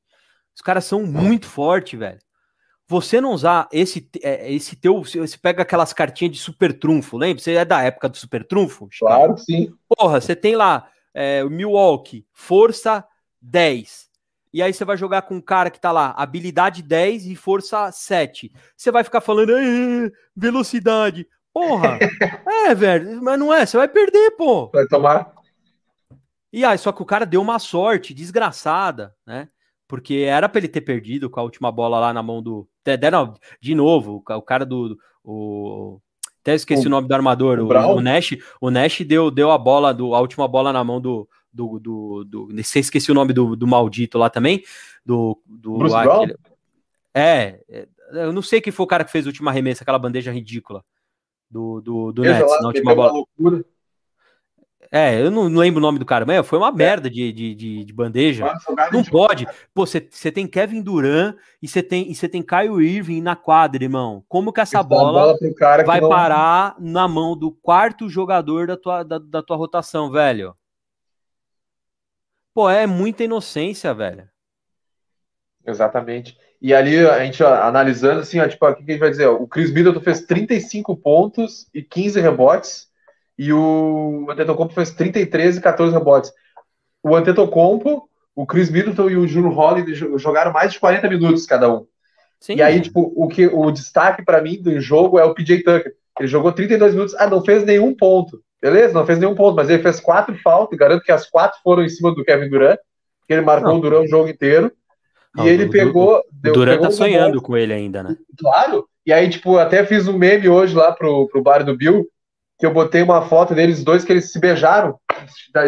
[0.54, 2.18] Os caras são muito fortes, velho.
[2.88, 5.02] Você não usar esse, é, esse teu.
[5.04, 7.42] Você pega aquelas cartinhas de super trunfo, lembra?
[7.42, 8.88] Você é da época do super trunfo?
[8.98, 9.72] Claro, sim.
[9.88, 13.04] Porra, você tem lá é, o Milwaukee, força
[13.40, 14.10] 10.
[14.52, 17.92] E aí você vai jogar com um cara que tá lá, habilidade 10 e força
[17.92, 18.52] 7.
[18.76, 19.52] Você vai ficar falando,
[20.34, 21.28] velocidade.
[21.52, 21.98] Porra!
[22.66, 24.68] é, velho, mas não é, você vai perder, pô.
[24.72, 25.32] Vai tomar.
[26.52, 29.48] E aí, só que o cara deu uma sorte desgraçada, né?
[29.86, 32.68] Porque era para ele ter perdido com a última bola lá na mão do.
[33.60, 34.96] De novo, o cara do.
[35.22, 36.00] O,
[36.40, 38.36] até esqueci o, o nome do armador, o, o, o, Nash.
[38.60, 41.28] O Nash deu, deu a bola, do, a última bola na mão do.
[41.52, 44.62] do, do, do sei, esqueci o nome do, do maldito lá também.
[45.04, 45.40] Do.
[45.46, 46.36] do Bruce aquele,
[47.12, 49.98] é, é, eu não sei quem foi o cara que fez a última remessa, aquela
[49.98, 50.84] bandeja ridícula
[51.50, 53.12] do, do, do Nets lá, na última bola.
[53.12, 53.64] Loucura.
[54.92, 56.72] É, eu não lembro o nome do cara, mas foi uma é.
[56.72, 58.52] merda de, de, de, de bandeja.
[58.92, 59.46] Não pode.
[59.72, 64.24] Pô, você tem Kevin Durant e você tem, e tem Kyle Irving na quadra, irmão.
[64.28, 66.08] Como que essa bola, bola vai não...
[66.08, 70.56] parar na mão do quarto jogador da tua, da, da tua rotação, velho?
[72.52, 74.28] Pô, é muita inocência, velho.
[75.64, 76.36] Exatamente.
[76.60, 79.10] E ali, a gente ó, analisando assim, ó, tipo, o que, que a gente vai
[79.10, 79.26] dizer?
[79.28, 82.89] Ó, o Chris Middleton fez 35 pontos e 15 rebotes
[83.40, 86.30] e o Antetokounmpo fez 33 e 14 rebotes.
[87.02, 91.72] O Antetokounmpo, o Chris Middleton e o Júlio Holiday jogaram mais de 40 minutos cada
[91.72, 91.86] um.
[92.38, 95.62] Sim, e aí, tipo, o, que, o destaque para mim do jogo é o PJ
[95.62, 95.94] Tucker.
[96.18, 98.42] Ele jogou 32 minutos, ah, não fez nenhum ponto.
[98.60, 101.82] Beleza, não fez nenhum ponto, mas ele fez quatro faltas, garanto que as quatro foram
[101.82, 102.78] em cima do Kevin Durant,
[103.26, 103.78] que ele marcou não.
[103.78, 104.70] o Durant o jogo inteiro.
[105.34, 106.18] Não, e ele o, pegou.
[106.18, 108.18] O, deu, Durant pegou tá sonhando com ele ainda, né?
[108.38, 108.86] Claro.
[109.06, 112.06] E aí, tipo, até fiz um meme hoje lá pro, pro bar do Bill,
[112.60, 115.00] que eu botei uma foto deles dois que eles se beijaram,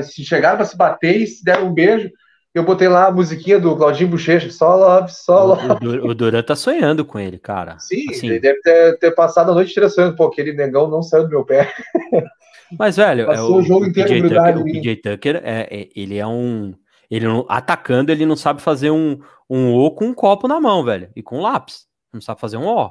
[0.03, 2.11] se chegaram para se bater e se deram um beijo.
[2.55, 5.87] Eu botei lá a musiquinha do Claudinho Bochecha, só love, só love.
[5.87, 7.79] O, o Duran tá sonhando com ele, cara.
[7.79, 8.27] Sim, assim.
[8.27, 11.31] ele deve ter, ter passado a noite inteira sonhando, pô, aquele negão não saiu do
[11.31, 11.73] meu pé.
[12.79, 16.19] Mas, velho, é, o, o, jogo inteiro PJ Tucker, o PJ Tucker, é, é, ele
[16.19, 16.75] é um.
[17.11, 20.85] Ele não, atacando, ele não sabe fazer um, um O com um copo na mão,
[20.85, 21.11] velho.
[21.17, 21.87] E com um lápis.
[22.13, 22.91] Não sabe fazer um O.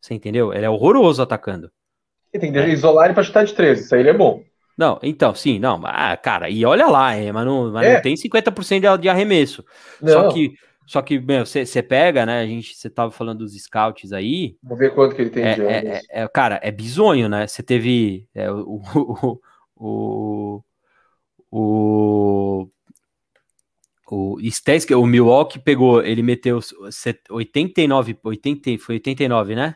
[0.00, 0.52] Você entendeu?
[0.52, 1.70] Ele é horroroso atacando.
[2.32, 2.68] E tem que é.
[2.68, 4.42] isolar ele para chutar de 13, isso aí ele é bom.
[4.76, 7.94] Não, então, sim, não, ah, cara, e olha lá, é, mas, não, mas é.
[7.94, 9.64] não tem 50% de, de arremesso.
[10.00, 10.12] Não.
[10.12, 10.52] Só que,
[10.86, 14.56] só que, meu, você pega, né, a gente, você tava falando dos scouts aí.
[14.62, 17.62] Vamos ver quanto que ele tem é, de é, é, Cara, é bizonho, né, você
[17.62, 19.40] teve é, o, o,
[19.76, 20.62] o,
[21.50, 22.68] o,
[24.06, 26.60] o Stesky, o Milwaukee pegou, ele meteu
[27.28, 29.74] 89, 80, foi 89, né?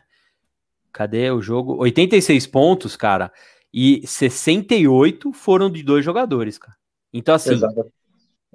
[0.93, 1.75] Cadê o jogo?
[1.81, 3.31] 86 pontos, cara,
[3.73, 6.77] e 68 foram de dois jogadores, cara.
[7.11, 7.59] Então, assim,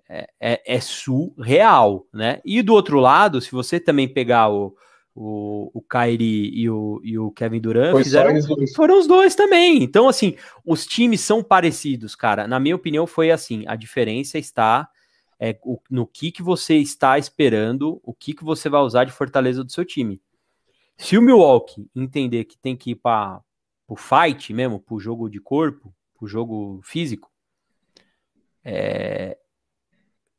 [0.09, 2.41] é, é, é, surreal, né?
[2.45, 4.75] E do outro lado, se você também pegar o,
[5.15, 8.33] o, o Kyrie e o, e o Kevin Durant, Foi fizeram,
[8.75, 9.83] foram os dois também.
[9.83, 12.47] Então, assim, os times são parecidos, cara.
[12.47, 14.89] Na minha opinião, foi assim: a diferença está
[15.41, 19.13] é, o, no que, que você está esperando, o que, que você vai usar de
[19.13, 20.21] fortaleza do seu time.
[20.99, 23.41] Se o Milwaukee entender que tem que ir para
[23.87, 27.31] o fight mesmo, para o jogo de corpo, para o jogo físico,
[28.65, 29.39] é,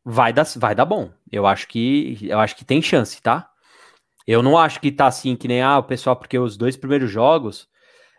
[0.03, 1.11] vai, dar, vai dar bom.
[1.31, 3.49] Eu acho que eu acho que tem chance, tá?
[4.27, 7.09] Eu não acho que tá assim que nem ah, o pessoal, porque os dois primeiros
[7.09, 7.67] jogos,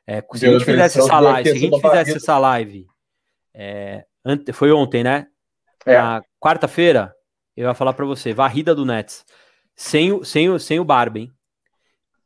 [0.07, 2.87] é, se a gente fizesse essa live, se a gente fizesse essa live,
[3.55, 4.05] é,
[4.53, 5.27] foi ontem, né?
[5.85, 5.99] É.
[5.99, 7.15] Na quarta-feira,
[7.57, 9.25] eu ia falar para você, varrida do Nets,
[9.77, 11.33] sem o, sem o, sem o Barbie, hein?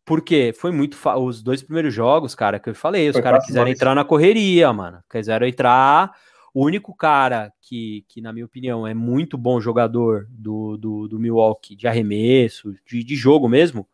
[0.04, 0.96] Porque foi muito.
[0.96, 1.16] Fa...
[1.16, 5.02] Os dois primeiros jogos, cara, que eu falei, os caras quiseram entrar na correria, mano.
[5.10, 6.12] Quiseram entrar.
[6.52, 11.18] O único cara que, que, na minha opinião, é muito bom jogador do, do, do
[11.18, 13.88] Milwaukee, de arremesso, de, de jogo mesmo,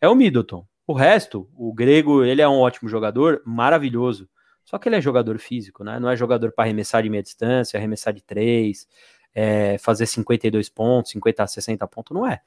[0.00, 0.64] é o Middleton.
[0.86, 4.28] O resto, o Grego, ele é um ótimo jogador, maravilhoso.
[4.64, 5.98] Só que ele é jogador físico, né?
[5.98, 8.86] Não é jogador para arremessar de meia distância, arremessar de três,
[9.34, 12.40] é, fazer 52 pontos, 50 60 pontos, não é.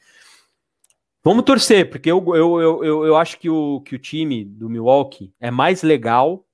[1.28, 4.70] Vamos torcer, porque eu, eu, eu, eu, eu acho que o, que o time do
[4.70, 6.46] Milwaukee é mais legal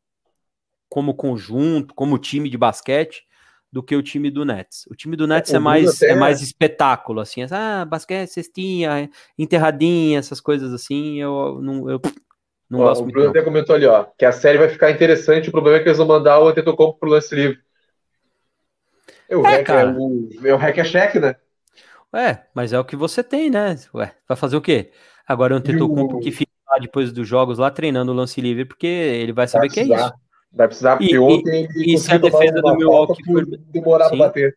[0.90, 3.24] como conjunto, como time de basquete,
[3.72, 4.88] do que o time do Nets.
[4.90, 10.18] O time do Nets é, é mais, é mais espetáculo, assim, ah, basquete, cestinha, enterradinha,
[10.18, 12.02] essas coisas assim, eu não, eu
[12.68, 13.16] não ó, gosto o muito.
[13.16, 15.82] O Bruno até comentou ali, ó, que a série vai ficar interessante, o problema é
[15.82, 17.60] que eles vão mandar o Antetokounmpo pro lance livre.
[19.30, 21.36] É, o, é, hack, é, o, é o hack é cheque, né?
[22.16, 23.76] É, mas é o que você tem, né?
[23.94, 24.92] Ué, vai fazer o quê?
[25.28, 26.20] Agora o Antetokounmpo o...
[26.20, 29.68] que fica lá depois dos jogos lá treinando o lance livre, porque ele vai saber
[29.68, 30.14] vai que é isso.
[30.52, 33.46] Vai precisar, porque e, ontem ele e se a defesa do Milwaukee for...
[33.46, 34.56] demorar para bater.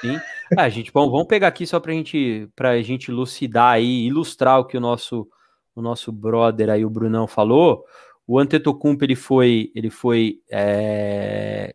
[0.00, 0.18] Sim.
[0.56, 4.64] Ah, gente, bom, vamos pegar aqui só para gente, a gente lucidar aí, ilustrar o
[4.64, 5.28] que o nosso,
[5.74, 7.84] o nosso brother aí, o Brunão, falou.
[8.26, 11.74] O Antetokounmpo, ele foi, ele foi é,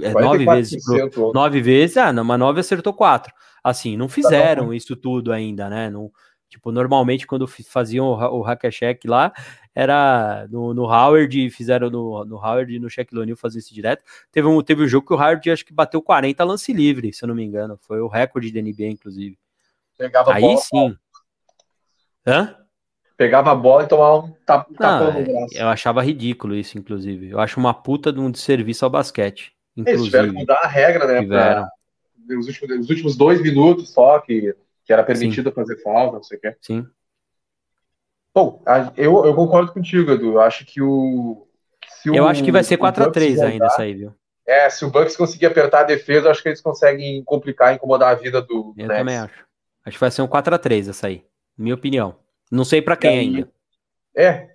[0.00, 3.32] é, nove vezes, pro, nove vezes, ah, não, mas nove acertou quatro.
[3.62, 5.88] Assim, não fizeram tá isso tudo ainda, né?
[5.88, 6.10] Não,
[6.48, 9.32] tipo, normalmente quando faziam o, o hacker check lá,
[9.74, 14.04] era no, no Howard, fizeram no, no Howard e no Shaquille O'Neal fazer isso direto.
[14.30, 17.24] Teve um, teve um jogo que o Howard acho que bateu 40 lance livre, se
[17.24, 17.78] eu não me engano.
[17.80, 19.38] Foi o recorde da NBA, inclusive.
[19.96, 20.96] Pegava Aí bola, sim.
[22.26, 22.56] Hã?
[23.16, 25.56] Pegava a bola e tomava um tap, tapão no braço.
[25.56, 27.30] Eu achava ridículo isso, inclusive.
[27.30, 29.52] Eu acho uma puta de um desserviço ao basquete.
[29.76, 30.00] Inclusive.
[30.00, 31.20] Eles tiveram que mudar a regra, né?
[31.20, 31.62] Tiveram.
[31.62, 31.70] Pra,
[32.30, 34.54] os, últimos, os últimos dois minutos só que,
[34.84, 35.54] que era permitido sim.
[35.54, 36.56] fazer falta, não sei o quê.
[36.60, 36.86] Sim.
[38.34, 38.62] Bom,
[38.96, 40.32] eu, eu concordo contigo, Edu.
[40.32, 41.46] Eu acho que o.
[42.06, 44.14] eu acho que vai ser 4x3 ainda isso aí, viu?
[44.46, 48.14] É, se o Bucks conseguir apertar a defesa, acho que eles conseguem complicar, incomodar a
[48.14, 48.74] vida do.
[48.76, 48.98] Eu Nets.
[48.98, 49.44] também acho.
[49.84, 51.24] Acho que vai ser um 4x3 essa aí.
[51.56, 52.16] Minha opinião.
[52.50, 53.52] Não sei para quem aí, ainda.
[54.16, 54.48] É.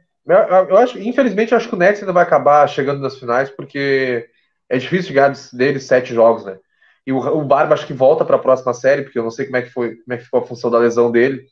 [0.69, 4.29] Eu acho, infelizmente, eu acho que o Nets ainda vai acabar chegando nas finais, porque
[4.67, 6.59] é difícil ganhar deles sete jogos, né?
[7.07, 9.45] E o, o Barba acho que volta para a próxima série, porque eu não sei
[9.45, 11.47] como é que foi, como é que ficou a função da lesão dele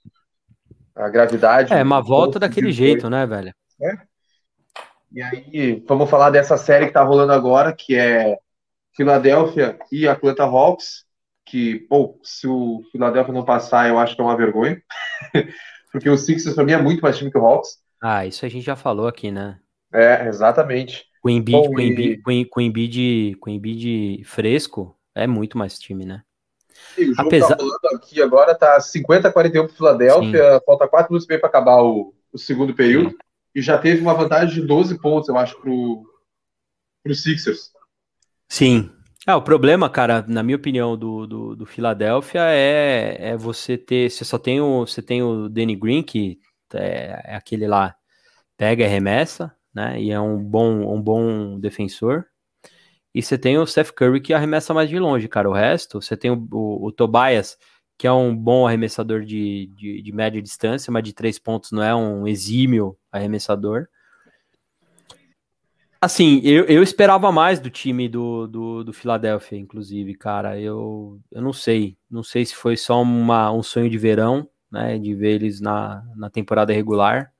[0.95, 1.73] a gravidade.
[1.73, 3.53] É, uma volta daquele jeito, né, velho?
[3.81, 3.97] É.
[5.11, 8.37] E aí, vamos falar dessa série que tá rolando agora, que é
[8.95, 11.05] Filadélfia e Atlanta Hawks,
[11.45, 14.81] que, pô, se o Philadelphia não passar, eu acho que é uma vergonha.
[15.91, 17.77] Porque o Sixers, pra mim, é muito mais time que o Hawks.
[18.01, 19.59] Ah, isso a gente já falou aqui, né?
[19.93, 21.05] É, exatamente.
[21.21, 22.45] Com o Embiid, com, Embiid, e...
[22.45, 26.21] com, Embiid, com Embiid fresco, é muito mais time, né?
[26.97, 27.55] o jogo Apesar...
[27.55, 31.39] tá rolando aqui agora, tá 50 a 41 pro Filadélfia, falta 4 minutos e meio
[31.39, 33.17] para acabar o, o, segundo período, Sim.
[33.55, 36.03] e já teve uma vantagem de 12 pontos, eu acho, pro,
[37.03, 37.71] pro Sixers.
[38.49, 38.91] Sim.
[39.27, 44.11] Ah, o problema, cara, na minha opinião, do, do, do Philadelphia é, é você ter.
[44.11, 44.85] Você só tem o.
[44.85, 46.39] Você tem o Danny Green, que
[46.75, 47.95] é, é aquele lá,
[48.55, 49.99] pega e remessa, né?
[49.99, 52.25] E é um bom, um bom defensor.
[53.15, 55.49] E você tem o Seth Curry que arremessa mais de longe, cara.
[55.49, 57.57] O resto, você tem o, o, o Tobias,
[57.97, 61.81] que é um bom arremessador de, de, de, média distância, mas de três pontos não
[61.81, 63.87] é um exímio arremessador.
[66.01, 70.59] Assim, eu, eu esperava mais do time do, do, do Philadelphia, inclusive, cara.
[70.59, 71.97] Eu, eu não sei.
[72.11, 74.99] Não sei se foi só uma, um sonho de verão, né?
[74.99, 77.33] De ver eles na, na temporada regular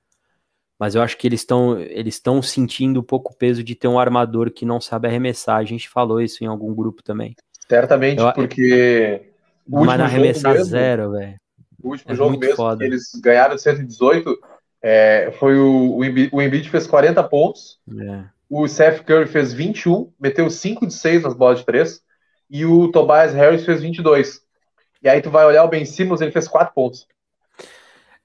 [0.80, 3.88] mas eu acho que eles estão eles estão sentindo um pouco o peso de ter
[3.88, 5.58] um armador que não sabe arremessar.
[5.58, 7.36] A gente falou isso em algum grupo também.
[7.68, 9.32] Certamente, eu, porque.
[9.68, 11.36] O mas arremessar mesmo, zero, velho.
[11.82, 12.86] O último é jogo mesmo, foda.
[12.86, 14.38] eles ganharam 118,
[14.82, 18.24] é, foi o, o, Embiid, o Embiid fez 40 pontos, é.
[18.50, 22.02] o Seth Curry fez 21, meteu 5 de 6 nas bolas de 3,
[22.50, 24.42] e o Tobias Harris fez 22.
[25.02, 27.08] E aí tu vai olhar o Ben Simmons, ele fez 4 pontos.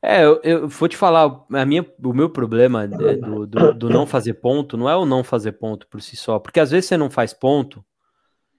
[0.03, 3.91] É, eu, eu, vou te falar, a minha, o meu problema né, do, do, do,
[3.91, 6.87] não fazer ponto não é o não fazer ponto por si só, porque às vezes
[6.87, 7.85] você não faz ponto,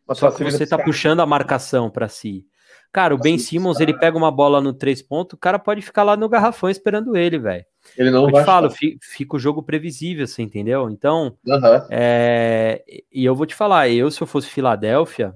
[0.08, 2.46] Mas só que você tá puxando a marcação para si.
[2.94, 6.04] Cara, o Ben Simmons, ele pega uma bola no três pontos, o cara pode ficar
[6.04, 7.66] lá no garrafão esperando ele, velho.
[7.98, 8.44] Ele não eu vai.
[8.44, 10.90] te falo, fica, fica, o jogo previsível, você entendeu?
[10.90, 11.88] Então, uhum.
[11.90, 15.34] é, e eu vou te falar, eu se eu fosse Filadélfia,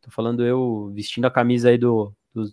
[0.00, 2.44] tô falando eu vestindo a camisa aí do, do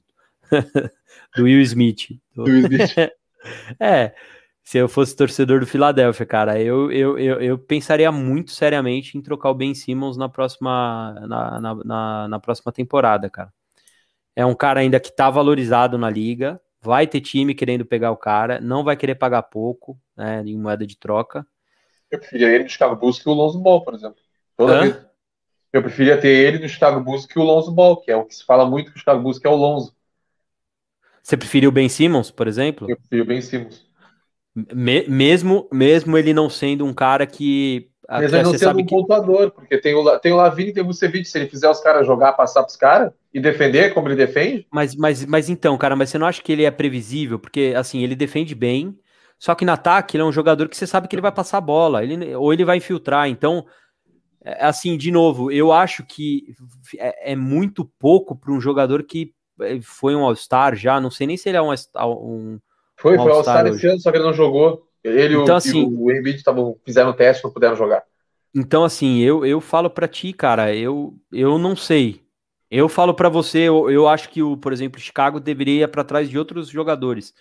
[1.35, 2.19] do Will Smith.
[2.35, 2.43] Do...
[2.43, 2.95] Will Smith.
[3.79, 4.13] é,
[4.63, 9.21] se eu fosse torcedor do Philadelphia, cara, eu, eu, eu, eu, pensaria muito seriamente em
[9.21, 13.51] trocar o Ben Simmons na próxima, na, na, na, na próxima temporada, cara.
[14.35, 18.17] É um cara ainda que tá valorizado na liga, vai ter time querendo pegar o
[18.17, 21.45] cara, não vai querer pagar pouco, né, em moeda de troca.
[22.11, 24.21] Eu preferia ele de Chicago Bulls que o Lonzo Ball, por exemplo.
[24.55, 25.05] Toda vez,
[25.73, 28.35] Eu preferia ter ele no Chicago Bulls que o Lonzo Ball, que é o que
[28.35, 29.95] se fala muito que o Chicago Bulls que é o Lonzo.
[31.23, 32.87] Você preferiu o Ben Simmons, por exemplo?
[32.87, 33.87] Eu prefiro o Ben Simmons.
[34.73, 37.89] Me- mesmo, mesmo ele não sendo um cara que.
[38.09, 38.95] Mas ele não sendo um que.
[38.95, 41.25] pontuador, porque tem o, tem o Lavine e tem o Vucevic.
[41.25, 44.95] Se ele fizer os caras jogar, passar pros caras e defender como ele defende, Mas,
[44.95, 47.39] mas, mas então, cara, mas você não acha que ele é previsível?
[47.39, 48.97] Porque, assim, ele defende bem,
[49.39, 51.57] só que no ataque ele é um jogador que você sabe que ele vai passar
[51.57, 53.27] a bola, ele, ou ele vai infiltrar.
[53.29, 53.65] Então,
[54.43, 56.53] é, assim, de novo, eu acho que
[56.97, 59.33] é, é muito pouco para um jogador que
[59.81, 62.59] foi um All-Star já, não sei nem se ele é um, All-Star- um
[62.97, 64.85] foi, Um foi All-Star esse ano, só que ele não jogou.
[65.03, 68.03] Ele o- Então, e assim- o Embiid tavam, fizeram o teste, não puderam jogar.
[68.53, 72.21] Então, assim, eu, eu falo pra ti, cara, eu, eu não sei.
[72.69, 76.03] Eu falo pra você, eu, eu acho que o, por exemplo, Chicago deveria ir pra
[76.03, 77.33] trás de outros jogadores.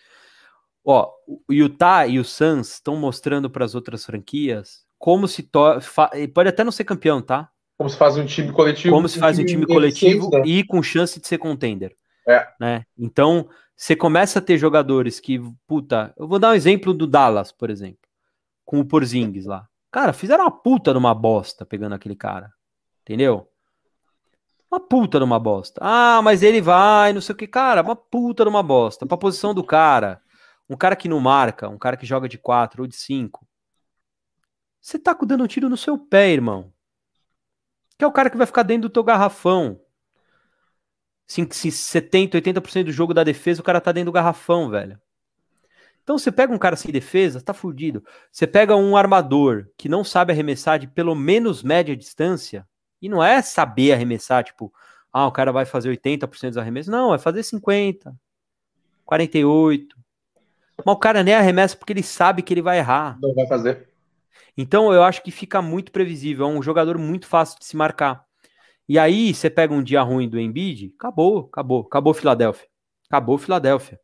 [0.84, 5.48] Ó, o Utah e o Suns estão mostrando para as outras franquias como se
[6.32, 7.48] pode até não ser campeão, tá?
[7.76, 8.94] Como se faz um time coletivo.
[8.94, 10.42] Como se faz um time coletivo né?
[10.44, 11.94] e com chance de ser contender.
[12.28, 12.46] É.
[12.60, 12.84] Né?
[12.96, 17.50] Então, você começa a ter jogadores que, puta, eu vou dar um exemplo do Dallas,
[17.50, 18.08] por exemplo,
[18.64, 19.66] com o Porzingis lá.
[19.90, 22.52] Cara, fizeram uma puta numa bosta pegando aquele cara.
[23.02, 23.50] Entendeu?
[24.70, 25.80] Uma puta numa bosta.
[25.82, 27.46] Ah, mas ele vai, não sei o que.
[27.46, 29.06] Cara, uma puta numa bosta.
[29.06, 30.20] Pra posição do cara.
[30.68, 33.48] Um cara que não marca, um cara que joga de 4 ou de 5.
[34.80, 36.70] Você tá dando um tiro no seu pé, irmão.
[37.96, 39.80] Que é o cara que vai ficar dentro do teu garrafão.
[41.28, 44.98] Se, se 70, 80% do jogo da defesa, o cara tá dentro do garrafão, velho.
[46.02, 48.02] Então você pega um cara sem defesa, tá fudido.
[48.32, 52.66] Você pega um armador que não sabe arremessar de pelo menos média distância,
[53.00, 54.72] e não é saber arremessar, tipo,
[55.12, 56.90] ah, o cara vai fazer 80% dos arremessos.
[56.90, 58.14] Não, é fazer 50,
[59.04, 59.96] 48.
[60.84, 63.18] Mas o cara nem arremessa porque ele sabe que ele vai errar.
[63.20, 63.88] Não vai fazer.
[64.56, 66.46] Então eu acho que fica muito previsível.
[66.46, 68.27] É um jogador muito fácil de se marcar.
[68.88, 72.66] E aí você pega um dia ruim do Embiid, acabou, acabou, acabou Filadélfia.
[73.06, 74.00] Acabou Filadélfia.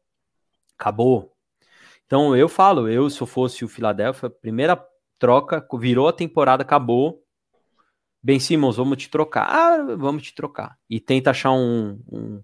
[0.78, 1.32] Acabou.
[2.06, 4.76] Então eu falo, eu se eu fosse o Filadélfia, primeira
[5.18, 7.22] troca, virou a temporada, acabou.
[8.22, 9.46] Ben Simmons, vamos te trocar.
[9.48, 10.78] Ah, vamos te trocar.
[10.88, 12.42] E tenta achar um, um,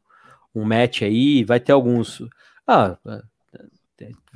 [0.55, 2.23] um match aí, vai ter alguns.
[2.67, 2.99] Ah,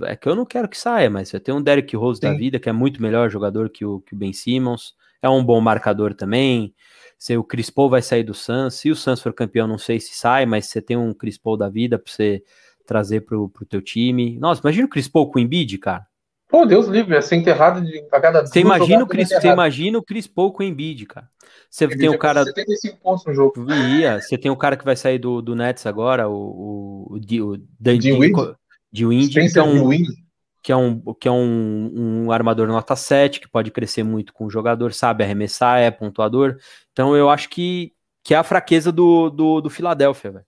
[0.02, 2.36] é que eu não quero que saia, mas você tem um Derrick Rose da Sim.
[2.36, 5.60] vida, que é muito melhor jogador que o, que o Ben Simmons, é um bom
[5.60, 6.74] marcador também.
[7.18, 9.98] Se o Chris Paul vai sair do Suns, se o Suns for campeão, não sei
[9.98, 12.42] se sai, mas você tem um Chris Paul da vida para você
[12.86, 14.38] trazer pro, pro teu time.
[14.38, 16.06] Nossa, imagina o Chris Paul com o Embiid, cara.
[16.50, 19.48] Pô, Deus livre, ia ser enterrado de, a cada Você duas imagina, o Chris, você
[19.48, 21.28] imagina o Chris Paul com o Embiid, cara.
[21.70, 23.72] Você tem o cara fazer 75 pontos no jogo.
[23.98, 27.18] Ia, você tem o cara que vai sair do, do Nets agora, o, o, o,
[27.18, 28.54] Di- o Dan- Dinwiddie?
[28.92, 30.23] Dinwiddie, que é Spencer um, Dinwiddie.
[30.64, 34.46] Que é um, que é um, um armador nota 7, que pode crescer muito com
[34.46, 36.56] o jogador, sabe arremessar, é pontuador.
[36.90, 40.44] Então eu acho que, que é a fraqueza do, do, do Philadelphia, velho.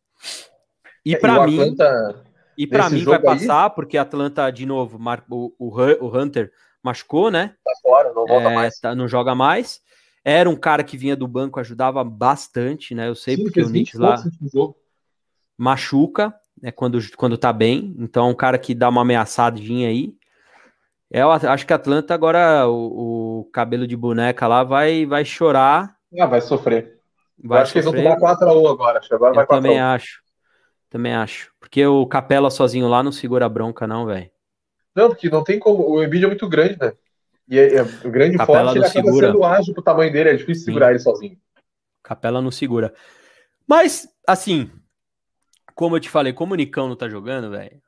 [1.05, 2.24] E É, pra o mim, Atlanta,
[2.57, 4.98] e para mim vai aí- passar, porque a Atlanta, de novo,
[5.29, 6.50] o, o, Hun- o Hunter
[6.83, 7.55] machucou, né?
[7.62, 8.81] tá fora, não volta É, mais.
[8.81, 9.83] tá- não joga mais.
[10.24, 13.07] Era um cara que vinha do banco, ajudava bastante, né?
[13.07, 14.24] Eu sei Sim, porque o 20 Knicks lá
[15.59, 17.95] machuca, né, quando, quando tá bem.
[17.99, 20.14] Então, é um cara que dá uma ameaçadinha aí.
[21.11, 25.25] É, eu acho que a Atlanta agora, o, o cabelo de boneca lá vai, vai
[25.25, 25.97] chorar.
[26.19, 26.99] Ah, vai sofrer.
[27.42, 28.16] Vai Eu acho que eles vão sofrer.
[28.19, 29.01] tomar 4x1 agora.
[29.11, 29.49] Agora Eu vai 4x1.
[29.49, 30.21] também acho.
[30.90, 31.53] Também acho.
[31.61, 34.31] Porque o Capela sozinho lá não segura a bronca, não, velho.
[34.95, 35.88] Não, porque não tem como.
[35.88, 36.92] O Embiid é muito grande, né?
[37.49, 39.27] E é, é o grande Capela forte, ele não acaba segura.
[39.29, 40.31] sendo ágil pro tamanho dele.
[40.31, 40.64] É difícil Sim.
[40.64, 41.37] segurar ele sozinho.
[42.03, 42.92] Capela não segura.
[43.69, 44.71] Mas, assim,
[45.77, 47.81] como eu te falei, como o Nicão não tá jogando, velho,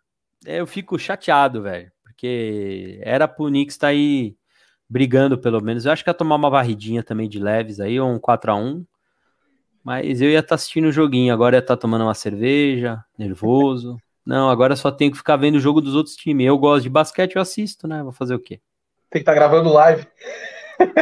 [0.45, 1.91] eu fico chateado, velho.
[2.05, 4.37] Porque era pro Knicks estar aí
[4.89, 5.87] brigando, pelo menos.
[5.87, 8.85] Eu acho que ia tomar uma varridinha também de leves aí, ou um 4x1.
[9.83, 13.97] Mas eu ia estar assistindo o joguinho, agora ia estar tomando uma cerveja, nervoso.
[14.25, 16.47] Não, agora só tenho que ficar vendo o jogo dos outros times.
[16.47, 18.03] Eu gosto de basquete, eu assisto, né?
[18.03, 18.61] Vou fazer o quê?
[19.09, 20.07] Tem que estar gravando live.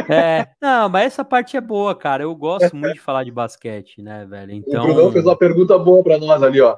[0.09, 2.23] É, não, mas essa parte é boa, cara.
[2.23, 4.51] Eu gosto muito de falar de basquete, né, velho?
[4.53, 4.83] Então.
[4.83, 6.77] O Brunão fez uma pergunta boa pra nós ali, ó.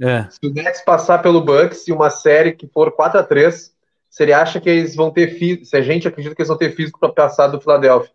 [0.00, 0.26] É.
[0.30, 3.70] Se o Nets passar pelo Bucks e uma série que for 4x3,
[4.10, 6.58] se ele acha que eles vão ter físico, se a gente acredita que eles vão
[6.58, 8.10] ter físico pra passar do Philadelphia.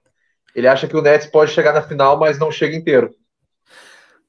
[0.55, 3.13] Ele acha que o Nets pode chegar na final, mas não chega inteiro.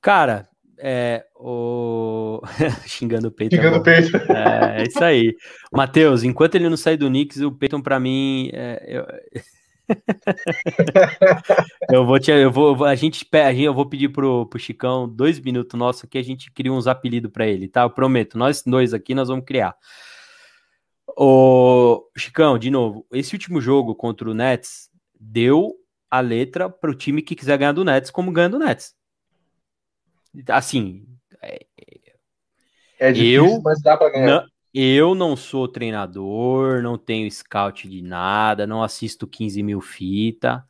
[0.00, 0.48] Cara,
[0.78, 1.24] é.
[1.36, 2.40] O...
[2.86, 3.56] Xingando o Peyton.
[3.56, 4.16] é Chegando o peito.
[4.16, 5.34] É, é isso aí.
[5.72, 8.50] Matheus, enquanto ele não sair do Knicks, o Peyton pra mim.
[8.52, 9.06] é, eu...
[11.90, 12.30] eu vou te.
[12.30, 16.06] Eu vou, a gente, a gente- eu vou pedir pro, pro Chicão dois minutos nosso
[16.06, 17.82] aqui, a gente cria uns apelidos pra ele, tá?
[17.82, 18.38] Eu prometo.
[18.38, 19.74] Nós dois aqui nós vamos criar.
[21.16, 25.72] O Chicão, de novo, esse último jogo contra o Nets deu
[26.10, 28.94] a letra para o time que quiser ganhar do Nets, como ganha do Nets.
[30.48, 31.06] Assim,
[31.42, 31.66] é,
[32.98, 34.26] É difícil, Eu- mas dá pra ganhar.
[34.42, 40.64] não- eu não sou treinador, não tenho scout de nada, não assisto 15 mil fita,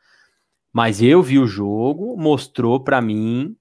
[0.72, 3.56] mas eu vi o jogo, mostrou para mim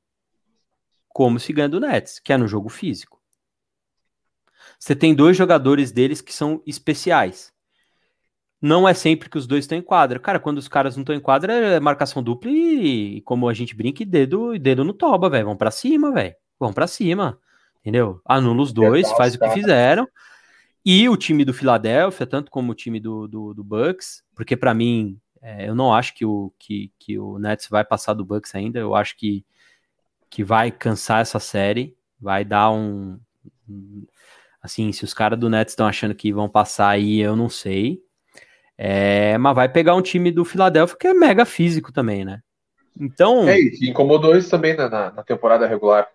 [1.10, 3.22] como se ganha do Nets, que é no jogo físico.
[4.80, 7.54] Você tem dois jogadores deles que são especiais.
[8.62, 10.20] Não é sempre que os dois estão em quadra.
[10.20, 13.76] Cara, quando os caras não estão em quadra, é marcação dupla e, como a gente
[13.76, 15.46] brinca, e dedo, e dedo no toba, velho.
[15.46, 16.36] Vão pra cima, velho.
[16.60, 17.40] Vão pra cima.
[17.80, 18.22] Entendeu?
[18.24, 20.08] Anula os dois, faz o que fizeram.
[20.86, 24.74] E o time do Philadelphia, tanto como o time do, do, do Bucks, porque pra
[24.74, 28.56] mim, é, eu não acho que o, que, que o Nets vai passar do Bucks
[28.56, 28.80] ainda.
[28.80, 29.46] Eu acho que,
[30.30, 31.96] que vai cansar essa série.
[32.20, 33.20] Vai dar um.
[33.70, 34.06] um-
[34.62, 38.00] Assim, se os caras do Nets estão achando que vão passar aí, eu não sei.
[38.78, 42.42] É, mas vai pegar um time do Philadelphia que é mega físico também, né?
[43.00, 46.08] Então, É, que incomodou isso também na, na- na temporada regular.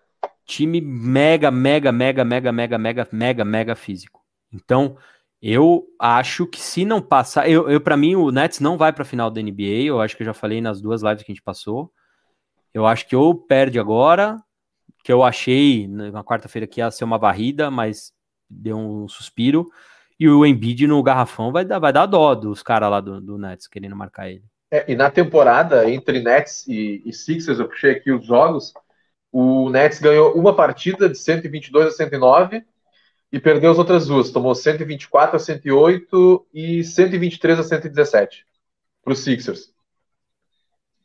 [0.45, 4.16] time mega, mega, mega, mega, mega, mega, mega, mega físico.
[4.51, 4.97] Então,
[5.41, 9.03] eu acho que se não passar, eu, eu para mim o Nets não vai para
[9.03, 11.35] a final da NBA, eu acho que eu já falei nas duas lives que a
[11.35, 11.91] gente passou.
[12.73, 14.37] Eu acho que ou perde agora,
[15.03, 18.11] que eu achei na quarta-feira que ia ser uma varrida, mas
[18.49, 19.69] deu um suspiro,
[20.19, 23.37] e o Embiid no garrafão vai dar, vai dar dó dos caras lá do, do
[23.37, 24.43] Nets querendo marcar ele.
[24.71, 28.73] É, e na temporada, entre Nets e, e Sixers, eu puxei aqui os jogos,
[29.31, 32.65] o Nets ganhou uma partida de 122 a 109
[33.31, 34.31] e perdeu as outras duas.
[34.31, 38.45] Tomou 124 a 108 e 123 a 117
[39.03, 39.73] para os Sixers.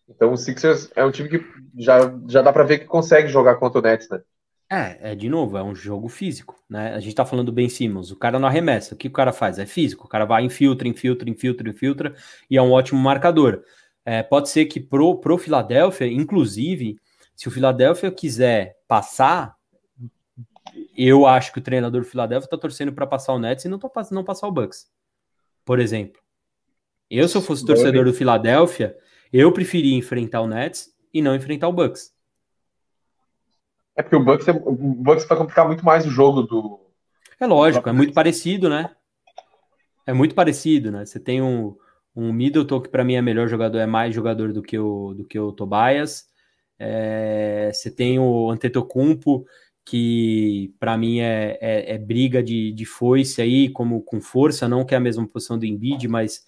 [0.09, 1.45] Então o Sixers é um time que
[1.77, 1.99] já,
[2.29, 4.21] já dá para ver que consegue jogar contra o Nets, né?
[4.71, 6.95] É, é, de novo, é um jogo físico, né?
[6.95, 8.95] A gente tá falando do Ben Simmons, o cara não arremessa.
[8.95, 9.59] O que o cara faz?
[9.59, 10.07] É físico.
[10.07, 12.15] O cara vai, infiltra, infiltra, infiltra, infiltra,
[12.49, 13.63] e é um ótimo marcador.
[14.03, 16.97] É, pode ser que pro, pro Philadelphia, inclusive,
[17.37, 19.55] se o Philadelphia quiser passar,
[20.97, 23.79] eu acho que o treinador do Philadelphia tá torcendo para passar o Nets e não,
[24.11, 24.91] não passar o Bucks.
[25.65, 26.21] Por exemplo.
[27.11, 28.97] Eu, se eu fosse torcedor do Philadelphia,
[29.33, 32.13] eu preferia enfrentar o Nets e não enfrentar o Bucks.
[33.95, 36.81] É porque o Bucks, é- o Bucks vai complicar muito mais o jogo do.
[37.39, 38.91] É lógico, é muito parecido, né?
[40.07, 41.05] É muito parecido, né?
[41.05, 41.77] Você tem um,
[42.17, 45.25] um Middleton que para mim é melhor jogador, é mais jogador do que o, do
[45.25, 46.27] que o Tobias.
[46.79, 49.45] É, você tem o Antetokounmpo
[49.85, 54.85] que para mim é, é, é briga de, de foice aí, como com força, não
[54.85, 56.45] que é a mesma posição do Embiid, mas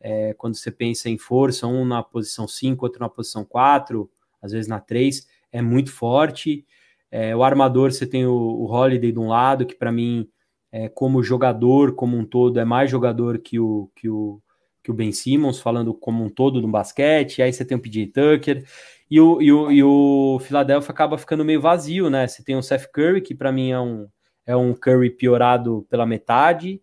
[0.00, 4.10] é, quando você pensa em força, um na posição 5, outro na posição 4,
[4.40, 6.64] às vezes na 3, é muito forte.
[7.10, 10.28] É, o armador, você tem o, o Holiday de um lado, que para mim,
[10.70, 14.40] é, como jogador, como um todo, é mais jogador que o, que o,
[14.82, 17.42] que o Ben Simmons, falando como um todo no basquete.
[17.42, 18.64] Aí você tem o PJ Tucker.
[19.10, 22.26] E o, e, o, e o Philadelphia acaba ficando meio vazio, né?
[22.26, 24.06] Você tem o Seth Curry, que para mim é um,
[24.46, 26.80] é um Curry piorado pela metade.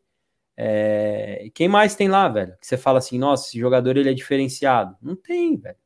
[0.58, 2.58] É, quem mais tem lá, velho?
[2.60, 4.96] Que você fala assim, nossa, esse jogador ele é diferenciado.
[5.02, 5.78] Não tem, velho.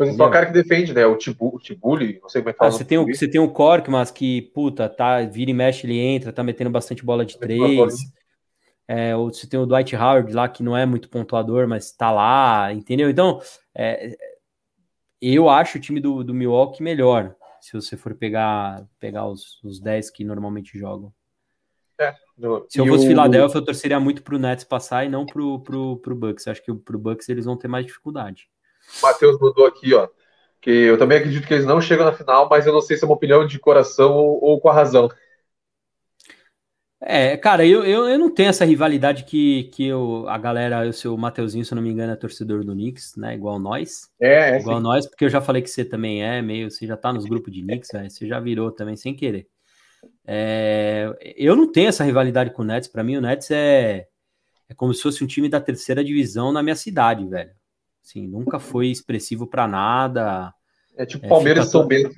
[0.00, 1.06] É o cara que defende, né?
[1.06, 2.72] O Tibu- o Tibuli, não sei como é que Ah, fala.
[2.72, 5.98] você, tem o, você tem o Cork, mas que, puta, tá, vira e mexe, ele
[5.98, 7.94] entra, tá metendo bastante bola de três.
[8.88, 12.10] É, ou você tem o Dwight Howard lá, que não é muito pontuador, mas tá
[12.10, 13.08] lá, entendeu?
[13.08, 13.40] Então,
[13.74, 14.16] é,
[15.22, 19.78] eu acho o time do, do Milwaukee melhor, se você for pegar, pegar os, os
[19.80, 21.12] 10 que normalmente jogam.
[22.36, 25.60] No- Se eu fosse o- Philadelphia, eu torceria muito pro Nets passar e não pro,
[25.60, 26.48] pro, pro Bucks.
[26.48, 28.48] Acho que pro Bucks eles vão ter mais dificuldade.
[28.98, 30.08] O Matheus mandou aqui, ó.
[30.60, 33.04] Que eu também acredito que eles não chegam na final, mas eu não sei se
[33.04, 35.08] é uma opinião de coração ou, ou com a razão.
[37.04, 40.92] É, cara, eu, eu, eu não tenho essa rivalidade que, que eu, a galera, o
[40.92, 43.34] seu Mateuzinho, se eu não me engano, é torcedor do Knicks, né?
[43.34, 44.08] Igual nós.
[44.20, 44.82] É, é Igual sim.
[44.84, 47.52] nós, porque eu já falei que você também é meio, você já tá nos grupos
[47.52, 49.48] de Knicks, velho, você já virou também sem querer.
[50.24, 54.06] É, eu não tenho essa rivalidade com o Nets, pra mim o Nets é,
[54.68, 57.50] é como se fosse um time da terceira divisão na minha cidade, velho.
[58.04, 60.54] Assim, nunca foi expressivo pra nada.
[60.96, 62.14] É tipo É, Palmeiras e fica São Bento.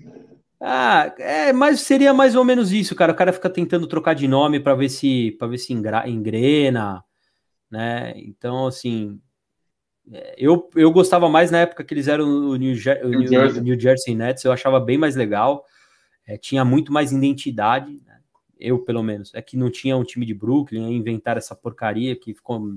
[0.66, 3.12] Ah, é, mas seria mais ou menos isso, cara.
[3.12, 7.04] O cara fica tentando trocar de nome pra ver se para ver se engrena,
[7.70, 8.14] né?
[8.16, 9.20] Então, assim,
[10.10, 13.62] é, eu, eu gostava mais na época que eles eram o New, Jer- New Jersey.
[13.62, 15.66] New Jersey Nets, eu achava bem mais legal,
[16.26, 18.20] é, tinha muito mais identidade, né?
[18.58, 19.34] eu pelo menos.
[19.34, 22.74] É que não tinha um time de Brooklyn, inventar essa porcaria que ficou.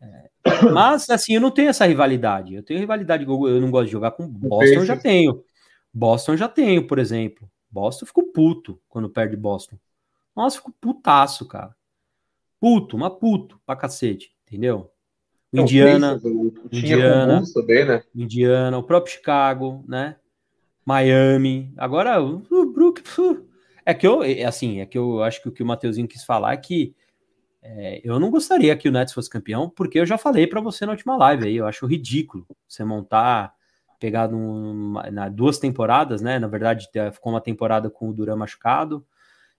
[0.00, 0.30] é,
[0.74, 2.52] mas, assim, eu não tenho essa rivalidade.
[2.52, 5.44] Eu tenho rivalidade, eu eu não gosto de jogar com Boston, eu já tenho.
[5.96, 7.50] Boston já tenho, por exemplo.
[7.70, 9.78] Boston eu fico puto quando perde Boston.
[10.36, 11.74] Nossa, fico putaço, cara.
[12.60, 14.92] Puto, mas puto pra cacete, entendeu?
[15.54, 16.20] É, o Indiana,
[16.70, 17.42] tinha Indiana.
[17.54, 18.02] também, né?
[18.14, 20.16] Indiana, o próprio Chicago, né?
[20.84, 21.72] Miami.
[21.78, 23.02] Agora, o Brook,
[23.86, 26.24] é que eu, é assim, é que eu acho que o que o Mateuzinho quis
[26.24, 26.94] falar é que
[27.62, 30.84] é, eu não gostaria que o Nets fosse campeão, porque eu já falei para você
[30.84, 33.55] na última live aí, eu acho ridículo você montar,
[33.98, 36.38] pegar num, na duas temporadas, né?
[36.38, 39.04] Na verdade, te- ficou uma temporada com o Duran machucado,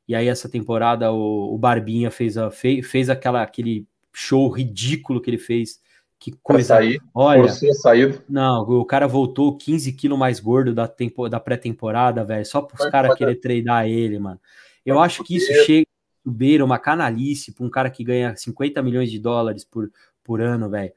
[0.08, 5.22] e aí essa temporada o, o Barbinha fez, a, fez, fez aquela, aquele show ridículo
[5.22, 5.80] que ele fez.
[6.20, 6.76] Que coisa.
[6.76, 8.24] sair, Olha, saída.
[8.28, 12.84] não, o cara voltou 15 quilos mais gordo da, tempo, da pré-temporada, velho, só para
[12.84, 14.40] os caras querer treinar ele, mano.
[14.84, 15.86] Eu acho que isso chega
[16.26, 19.92] a beira uma canalice para um cara que ganha 50 milhões de dólares por,
[20.24, 20.92] por ano, velho.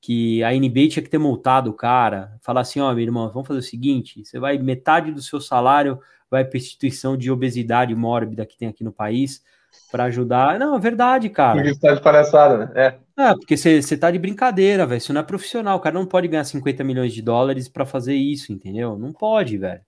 [0.00, 3.46] Que a NBA tinha que ter multado o cara, falar assim: ó, meu irmão, vamos
[3.46, 8.46] fazer o seguinte: você vai, metade do seu salário vai para instituição de obesidade mórbida
[8.46, 9.42] que tem aqui no país
[9.90, 10.58] para ajudar.
[10.58, 11.56] Não, é verdade, cara.
[11.56, 12.72] Porque está de palhaçada, né?
[12.74, 12.94] É.
[13.16, 14.98] Ah, porque você tá de brincadeira, velho.
[14.98, 15.76] Isso não é profissional.
[15.76, 18.96] O cara não pode ganhar 50 milhões de dólares pra fazer isso, entendeu?
[18.96, 19.82] Não pode, velho.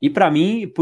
[0.00, 0.72] E pra mim,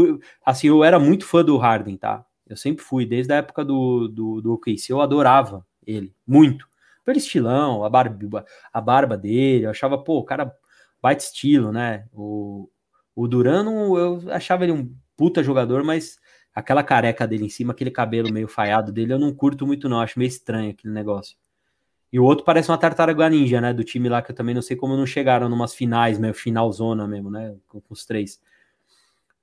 [0.45, 2.23] assim, eu era muito fã do Harden, tá?
[2.47, 6.68] Eu sempre fui, desde a época do, do, do OKC, eu adorava ele, muito.
[7.09, 10.53] Pelo estilão, a barba, a barba dele, eu achava, pô, o cara
[11.01, 12.05] baita estilo, né?
[12.13, 12.69] O,
[13.15, 16.19] o Durano, eu achava ele um puta jogador, mas
[16.53, 19.99] aquela careca dele em cima, aquele cabelo meio falhado dele, eu não curto muito, não.
[19.99, 21.35] Acho meio estranho aquele negócio.
[22.13, 23.73] E o outro parece uma tartaruga ninja, né?
[23.73, 27.07] Do time lá que eu também não sei como não chegaram numas finais, meio finalzona
[27.07, 27.55] mesmo, né?
[27.67, 28.39] Com os três.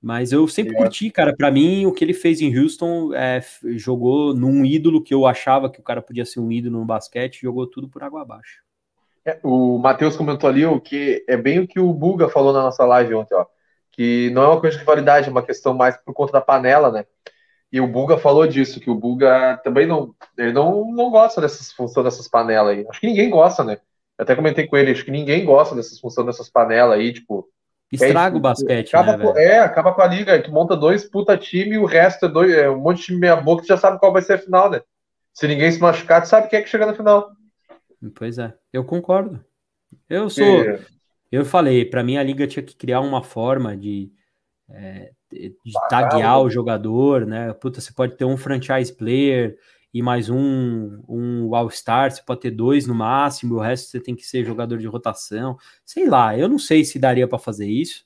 [0.01, 0.77] Mas eu sempre É.
[0.77, 1.35] curti, cara.
[1.35, 3.41] Pra mim, o que ele fez em Houston é,
[3.75, 7.41] jogou num ídolo que eu achava que o cara podia ser um ídolo no basquete,
[7.41, 8.61] jogou tudo por água abaixo.
[9.25, 12.61] É, O Matheus comentou ali o que é bem o que o Buga falou na
[12.63, 13.45] nossa live ontem, ó.
[13.91, 16.91] Que não é uma coisa de rivalidade, é uma questão mais por conta da panela,
[16.91, 17.05] né?
[17.71, 21.71] E o Buga falou disso, que o Buga também não, ele não, não gosta dessas
[21.73, 22.85] funções dessas panelas aí.
[22.89, 23.79] Acho que ninguém gosta, né?
[24.17, 27.49] Eu até comentei com ele, acho que ninguém gosta dessas funções dessas panelas aí, tipo.
[27.91, 31.05] Estraga É, o basquete, acaba né, com, é, acaba com a liga, tu monta dois
[31.05, 33.67] puta time e o resto é, dois, é um monte de time meia boca, tu
[33.67, 34.81] já sabe qual vai ser a final, né?
[35.33, 37.29] Se ninguém se machucar, tu sabe quem é que chega na final.
[38.15, 39.43] Pois é, eu concordo.
[40.09, 40.63] Eu sou.
[40.63, 40.85] Porque-
[41.31, 44.09] Eu falei, pra mim a liga tinha que criar uma forma de,
[44.69, 45.55] é, de
[45.89, 47.51] taguear o jogador, né?
[47.53, 49.57] Puta, você pode ter um franchise player
[49.97, 54.15] e mais um, um All-Star, você pode ter dois no máximo, o resto você tem
[54.15, 55.57] que ser jogador de rotação.
[55.83, 58.05] Sei lá, eu não sei se daria pra fazer isso,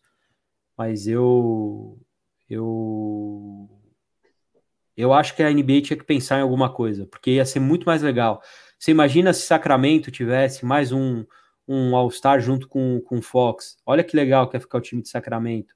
[0.78, 2.00] mas eu
[2.50, 3.70] eu
[4.96, 7.86] eu acho que a NBA tinha que pensar em alguma coisa, porque ia ser muito
[7.86, 8.42] mais legal.
[8.80, 11.26] Você imagina se Sacramento tivesse mais um
[11.68, 13.78] um All-Star junto com, com o Fox.
[13.86, 15.74] Olha que legal que ia ficar o time de Sacramento.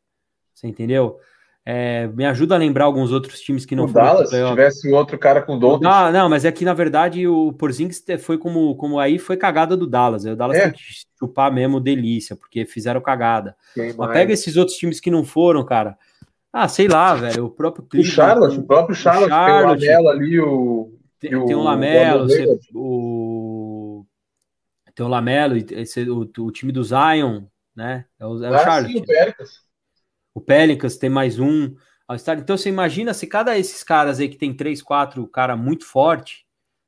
[0.54, 1.20] Você entendeu?
[1.68, 4.94] É, me ajuda a lembrar alguns outros times que não o foram Dallas, se tivesse
[4.94, 8.76] outro cara com Doncic, Ah, não, mas é que na verdade o Porzingis foi como,
[8.76, 10.26] como aí foi cagada do Dallas.
[10.26, 10.64] O Dallas É.
[10.66, 10.80] tem que
[11.18, 13.56] chupar mesmo delícia, porque fizeram cagada.
[13.98, 15.98] Mas pega esses outros times que não foram, cara.
[16.54, 17.46] Ah, sei lá, velho.
[17.46, 18.16] O próprio O Cleveland.
[18.16, 19.80] Charlotte, o próprio Charlotte, Charlotte.
[19.82, 20.92] tem o Lamela ali, o...
[21.20, 24.06] Tem, E o tem o Lamelo, você- o,
[24.94, 27.44] tem o Lamelo, esse- o, o time do Zion,
[27.76, 28.06] né?
[28.20, 28.94] É o, é o Ah, Charlotte.
[28.94, 29.65] sim, o Pelicans.
[30.36, 31.74] O Pelicans tem mais um.
[32.06, 32.38] All-Star.
[32.38, 36.46] Então você imagina se cada esses caras aí que tem três, quatro cara muito forte,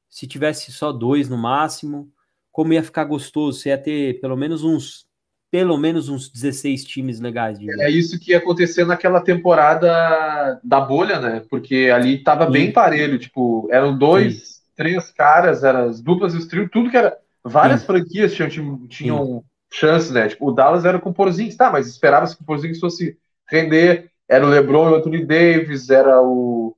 [0.10, 2.12] se tivesse só dois no máximo,
[2.52, 3.60] como ia ficar gostoso?
[3.60, 5.08] Você ia ter pelo menos uns,
[5.50, 7.82] pelo menos uns 16 times legais de jogo.
[7.82, 11.42] É isso que ia acontecer naquela temporada da bolha, né?
[11.50, 12.52] Porque ali tava Sim.
[12.52, 16.98] bem parelho, tipo, eram dois, três caras, eram as duplas e os trios, tudo que
[16.98, 17.18] era.
[17.44, 17.88] Várias Sim.
[17.88, 20.28] franquias tinham, tinham chance, né?
[20.28, 23.18] Tipo, o Dallas era com o Porzingis, tá, mas esperava-se que o Porzingis fosse
[23.50, 24.12] render.
[24.28, 26.76] Era o LeBron e o Anthony Davis, era o,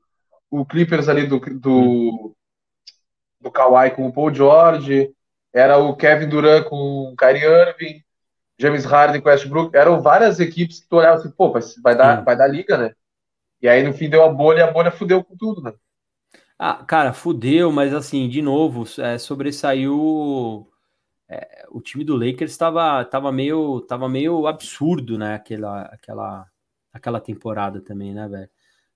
[0.52, 2.36] o Clippers ali do, do,
[3.42, 5.12] do Kawhi com o Paul George,
[5.52, 8.04] era o Kevin Durant com o Kyrie Irving,
[8.60, 9.76] James Harden com o Westbrook.
[9.76, 12.94] Eram várias equipes que tu olhava assim, pô, vai, vai, dar, vai dar liga, né?
[13.62, 15.74] E aí no fim deu a bolha e a bolha fudeu com tudo, né?
[16.58, 20.68] Ah, cara, fudeu, mas assim, de novo, é, sobressaiu.
[21.28, 25.36] é, o time do Lakers estava tava meio, tava meio absurdo, né?
[25.36, 26.46] Aquela, aquela,
[27.00, 28.50] aquela temporada também, né, velho?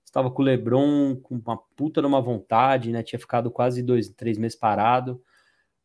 [0.04, 3.02] Estava com o LeBron com uma puta numa vontade, né?
[3.02, 5.20] Tinha ficado quase dois, três meses parado.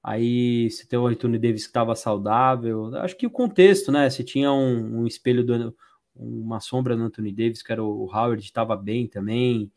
[0.04, 2.96] Aí você tem o Anthony Davis que estava saudável.
[2.98, 4.10] Acho que o contexto, né?
[4.10, 5.76] Você tinha um, um espelho do,
[6.16, 9.72] uma sombra do Anthony Davis, que era o Howard, estava bem também.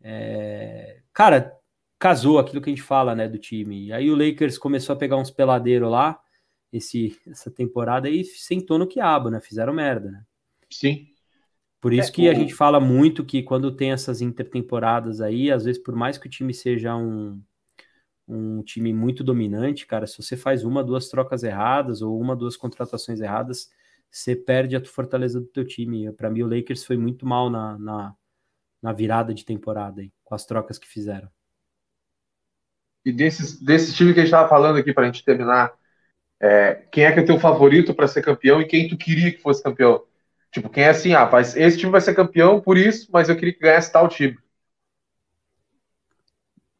[0.00, 1.52] É, cara,
[1.98, 3.92] casou aquilo que a gente fala, né, do time.
[3.92, 6.20] Aí o Lakers começou a pegar uns peladeiros lá,
[6.72, 9.40] esse, essa temporada, e sentou no quiabo, né?
[9.40, 10.24] Fizeram merda, né?
[10.70, 11.08] Sim.
[11.86, 15.50] Por isso É, que a o- gente fala muito que quando tem essas intertemporadas aí,
[15.52, 17.40] às vezes, por mais que o time seja um,
[18.28, 20.06] um time muito dominante, cara.
[20.06, 23.70] Se você faz uma, duas trocas erradas ou uma, duas contratações erradas,
[24.10, 26.12] você perde a fortaleza do teu time.
[26.12, 28.16] Para mim, o Lakers foi muito mal na, na,
[28.82, 31.30] na virada de temporada aí, com as trocas que fizeram.
[33.04, 35.72] E desses, desse time que a gente estava falando aqui para a gente terminar,
[36.40, 39.42] é, quem é que é teu favorito para ser campeão e quem tu queria que
[39.42, 40.05] fosse campeão?
[40.56, 43.36] Tipo, quem é assim, ah, vai, esse time vai ser campeão por isso, mas eu
[43.36, 44.38] queria que ganhasse tal time.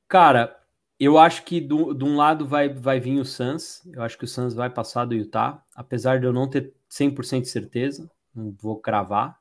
[0.09, 0.59] Cara,
[0.99, 3.85] eu acho que do, de um lado vai, vai vir o Suns.
[3.93, 7.43] Eu acho que o Suns vai passar do Utah, apesar de eu não ter 100%
[7.43, 9.39] de certeza, não vou cravar.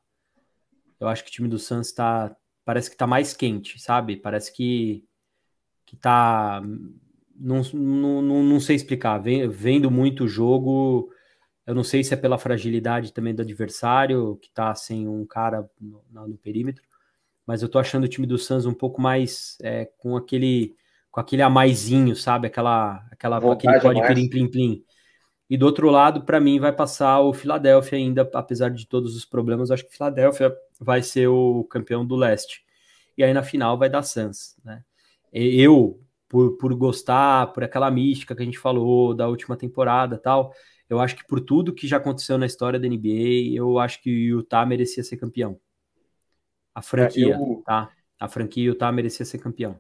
[0.99, 4.17] Eu acho que o time do Suns tá, parece que tá mais quente, sabe?
[4.17, 5.05] Parece que
[5.86, 6.61] que tá
[7.33, 11.09] não, não, não, não sei explicar, vendo muito o jogo,
[11.66, 15.70] eu não sei se é pela fragilidade também do adversário, que tá sem um cara
[15.80, 16.84] no, no perímetro,
[17.45, 20.76] mas eu tô achando o time do Suns um pouco mais é, com aquele
[21.16, 22.47] com aquele a maisinho, sabe?
[22.47, 24.84] Aquela, aquela aquele código plim, plim, plim.
[25.49, 29.24] E do outro lado, para mim, vai passar o Philadelphia ainda, apesar de todos os
[29.24, 32.66] problemas, acho que o Philadelphia vai ser o campeão do leste.
[33.18, 34.84] E aí na final vai dar Suns, né?
[35.32, 40.51] Eu, por, por gostar, por aquela mística que a gente falou da última temporada tal,
[40.89, 44.09] eu acho que por tudo que já aconteceu na história da NBA, eu acho que
[44.09, 45.59] o Utah merecia ser campeão.
[46.73, 47.63] A franquia, é, eu...
[47.65, 47.89] tá?
[48.19, 49.79] A franquia Utah merecia ser campeão.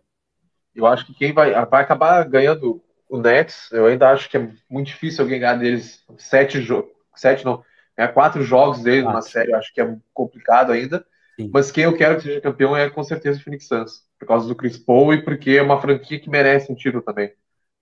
[0.73, 4.51] Eu acho que quem vai, vai acabar ganhando o Nets, eu ainda acho que é
[4.69, 7.63] muito difícil alguém ganhar deles sete jogos, sete não,
[7.95, 11.05] ganhar quatro jogos deles numa série, eu acho que é complicado ainda.
[11.39, 11.49] Sim.
[11.53, 14.47] Mas quem eu quero que seja campeão é com certeza o Phoenix Suns, por causa
[14.47, 17.31] do Chris Paul e porque é uma franquia que merece um título também.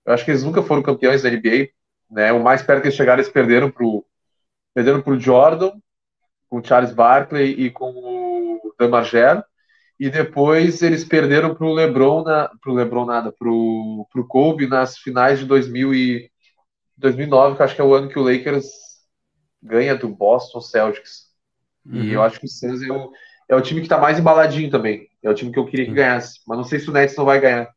[0.04, 1.70] Eu acho que eles nunca foram campeões da NBA,
[2.10, 2.32] né?
[2.32, 4.04] O mais perto que eles chegaram, eles perderam pro
[4.74, 5.72] perderam pro Jordan,
[6.48, 9.44] com o Charles Barkley e com o Dan Margera
[9.98, 14.98] e depois eles perderam para o LeBron, na, pro LeBron nada, para o Kobe nas
[14.98, 16.30] finais de 2000 e
[16.96, 18.66] 2009, que acho que é o ano que o Lakers
[19.62, 21.28] ganha do Boston Celtics.
[21.86, 22.02] Uhum.
[22.02, 23.12] E eu acho que o Suns é o,
[23.48, 25.08] é o time que está mais embaladinho também.
[25.22, 27.24] É o time que eu queria que ganhasse, mas não sei se o Nets não
[27.24, 27.70] vai ganhar.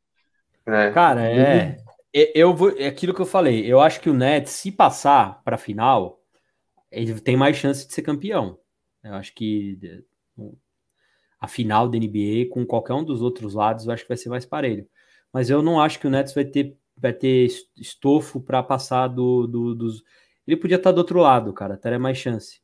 [0.65, 0.91] Né?
[0.91, 1.77] Cara, é,
[2.13, 3.65] eu vou, é aquilo que eu falei.
[3.65, 6.21] Eu acho que o Nets, se passar para a final,
[6.91, 8.59] ele tem mais chance de ser campeão.
[9.03, 9.79] Eu acho que
[11.39, 14.29] a final da NBA com qualquer um dos outros lados, eu acho que vai ser
[14.29, 14.87] mais parelho.
[15.31, 19.45] Mas eu não acho que o Nets vai ter, vai ter estofo para passar do,
[19.47, 20.03] do, dos.
[20.45, 22.61] Ele podia estar do outro lado, cara, teria mais chance.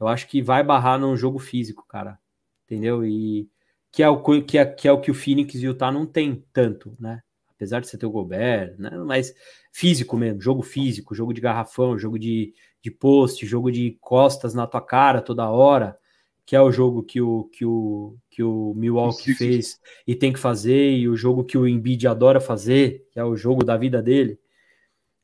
[0.00, 2.18] Eu acho que vai barrar num jogo físico, cara.
[2.64, 3.04] Entendeu?
[3.04, 3.48] E
[3.92, 6.04] que é o que é, que é o que o Phoenix e o Utah não
[6.06, 7.22] tem tanto, né?
[7.56, 8.90] Apesar de você ter o Gobert, né?
[9.06, 9.34] Mas
[9.72, 14.66] físico mesmo, jogo físico, jogo de garrafão, jogo de, de post, jogo de costas na
[14.66, 15.98] tua cara toda hora
[16.46, 20.38] que é o jogo que o, que o, que o Milwaukee fez e tem que
[20.38, 24.00] fazer, e o jogo que o Embiid adora fazer, que é o jogo da vida
[24.00, 24.38] dele.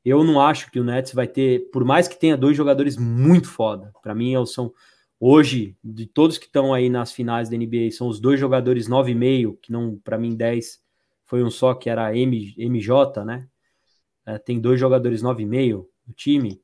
[0.05, 3.49] Eu não acho que o Nets vai ter, por mais que tenha dois jogadores muito
[3.49, 4.75] foda, para mim são
[5.21, 9.57] hoje de todos que estão aí nas finais da NBA, são os dois jogadores 9,5,
[9.63, 10.81] que não para mim 10
[11.33, 13.49] foi um só que era M, MJ, né?
[14.27, 16.61] É, tem dois jogadores 9,5 no time.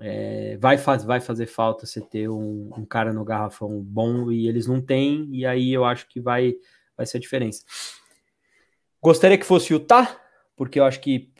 [0.00, 4.48] É, vai, faz, vai fazer falta você ter um, um, cara no garrafão bom e
[4.48, 6.54] eles não têm, e aí eu acho que vai,
[6.96, 7.64] vai ser a diferença.
[8.98, 10.18] Gostaria que fosse o Utah,
[10.56, 11.30] porque eu acho que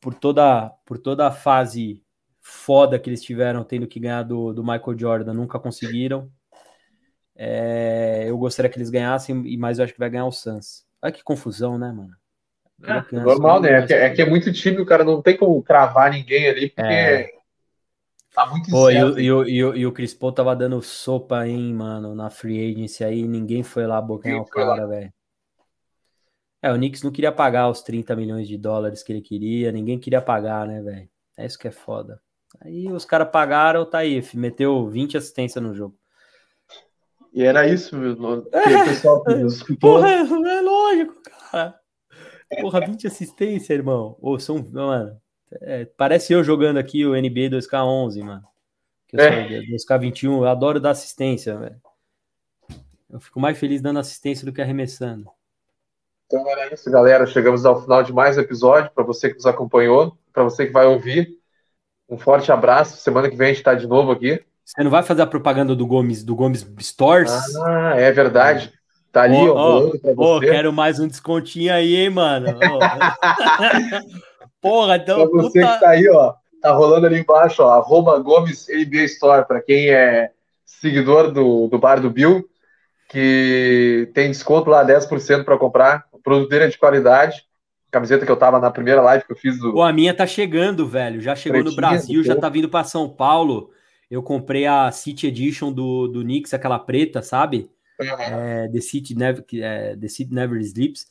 [0.00, 2.04] por toda, por toda a fase
[2.40, 6.30] foda que eles tiveram tendo que ganhar do, do Michael Jordan, nunca conseguiram.
[7.34, 10.88] É, eu gostaria que eles ganhassem, mas eu acho que vai ganhar o Suns.
[11.02, 12.14] Olha que confusão, né, mano?
[12.82, 13.72] É, normal, né?
[13.72, 16.68] É que, é que, é muito time, o cara não tem como cravar ninguém ali,
[16.70, 17.40] porque é.
[18.32, 20.80] Tá muito Pô, e, o, e, o, e, o, e o Chris Paul tava dando
[20.80, 25.12] sopa, hein, mano, na free agency aí, ninguém foi lá bocanhar o cara, velho.
[26.62, 29.98] É, o Knicks não queria pagar os 30 milhões de dólares que ele queria, ninguém
[29.98, 31.08] queria pagar, né, velho?
[31.36, 32.20] É isso que é foda.
[32.60, 35.98] Aí os caras pagaram, tá aí, meteu 20 assistências no jogo.
[37.32, 38.10] E era isso, meu,
[38.52, 39.22] é, o pessoal
[39.66, 41.14] que Porra, é lógico,
[41.50, 41.78] cara.
[42.60, 44.16] Porra, 20 assistências, irmão.
[44.20, 45.16] Ou são, mano,
[45.62, 48.44] é, parece eu jogando aqui o NBA 2K11, mano.
[49.06, 49.60] Que eu é.
[49.62, 51.80] 2K21, eu adoro dar assistência, velho.
[53.08, 55.28] Eu fico mais feliz dando assistência do que arremessando.
[56.26, 57.26] Então era isso, galera.
[57.26, 58.90] Chegamos ao final de mais um episódio.
[58.92, 61.36] Para você que nos acompanhou, para você que vai ouvir,
[62.08, 62.98] um forte abraço.
[62.98, 64.44] Semana que vem a gente está de novo aqui.
[64.70, 67.32] Você não vai fazer a propaganda do Gomes, do Gomes Stores?
[67.56, 68.72] Ah, é verdade.
[69.10, 69.90] Tá ali, oh, ó.
[70.16, 72.56] Oh, oh, quero mais um descontinho aí, hein, mano.
[74.62, 75.28] Porra, então.
[75.28, 75.74] Pra você puta...
[75.74, 76.34] que tá aí, ó.
[76.62, 77.70] Tá rolando ali embaixo, ó.
[77.70, 80.30] Arroba Gomes NBA Store, pra quem é
[80.64, 82.48] seguidor do, do bar do Bill,
[83.08, 86.04] que tem desconto lá 10% para comprar.
[86.12, 87.42] O produto dele é de qualidade.
[87.90, 89.72] camiseta que eu tava na primeira live que eu fiz do.
[89.72, 91.20] Pô, a minha tá chegando, velho.
[91.20, 93.72] Já chegou no Brasil, já tá vindo para São Paulo.
[94.10, 97.70] Eu comprei a City Edition do, do Knicks, aquela preta, sabe?
[98.00, 98.08] Uhum.
[98.08, 101.06] É, The, City Never, é, The City Never Sleeps.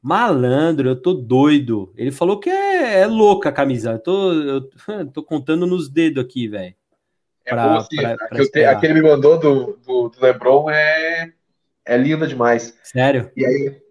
[0.00, 1.92] Malandro, eu tô doido.
[1.96, 3.92] Ele falou que é, é louca a camisa.
[3.92, 4.70] Eu tô, eu
[5.12, 6.74] tô contando nos dedos aqui, velho.
[7.44, 11.32] É pra, assim, pra, pra te, aquele me mandou do, do, do, Lebron é,
[11.84, 12.78] é linda demais.
[12.82, 13.30] Sério?
[13.36, 13.82] E aí,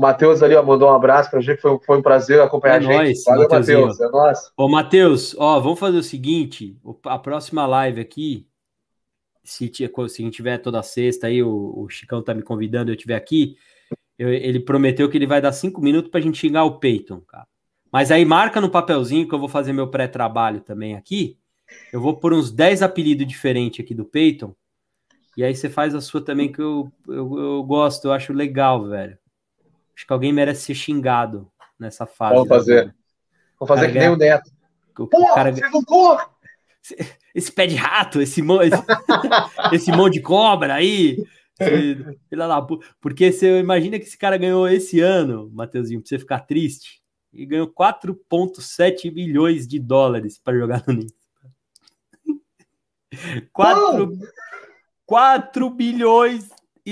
[0.00, 2.78] o Matheus ali ó, mandou um abraço pra gente, foi, foi um prazer acompanhar é
[2.78, 2.96] a gente.
[2.96, 4.00] Nóis, Valeu, Matheus.
[4.00, 4.52] É nóis.
[4.56, 8.46] Ô, Matheus, ó, vamos fazer o seguinte: a próxima live aqui,
[9.44, 12.94] se, se a gente tiver toda sexta aí, o, o Chicão tá me convidando, eu
[12.94, 13.56] estiver aqui
[14.20, 17.22] eu, ele prometeu que ele vai dar cinco minutos para a gente xingar o Peyton,
[17.22, 17.46] cara.
[17.90, 21.38] Mas aí marca no papelzinho que eu vou fazer meu pré-trabalho também aqui.
[21.90, 24.54] Eu vou por uns 10 apelidos diferentes aqui do Peyton.
[25.38, 28.86] E aí você faz a sua também, que eu, eu, eu gosto, eu acho legal,
[28.86, 29.16] velho.
[30.00, 32.34] Acho que alguém merece ser xingado nessa fase.
[32.34, 32.94] Vamos fazer.
[33.58, 34.50] Vamos fazer que nem o Neto.
[34.98, 35.52] O, Pô, cara...
[35.52, 36.18] você não!
[37.34, 38.82] Esse pé de rato, esse, esse,
[39.74, 41.22] esse monte de cobra aí,
[42.30, 42.86] da puta.
[42.98, 47.44] Porque você imagina que esse cara ganhou esse ano, Mateuzinho, pra você ficar triste, e
[47.44, 51.14] ganhou 4,7 milhões de dólares para jogar no Knicks.
[53.52, 54.18] 4,
[55.04, 56.48] 4 bilhões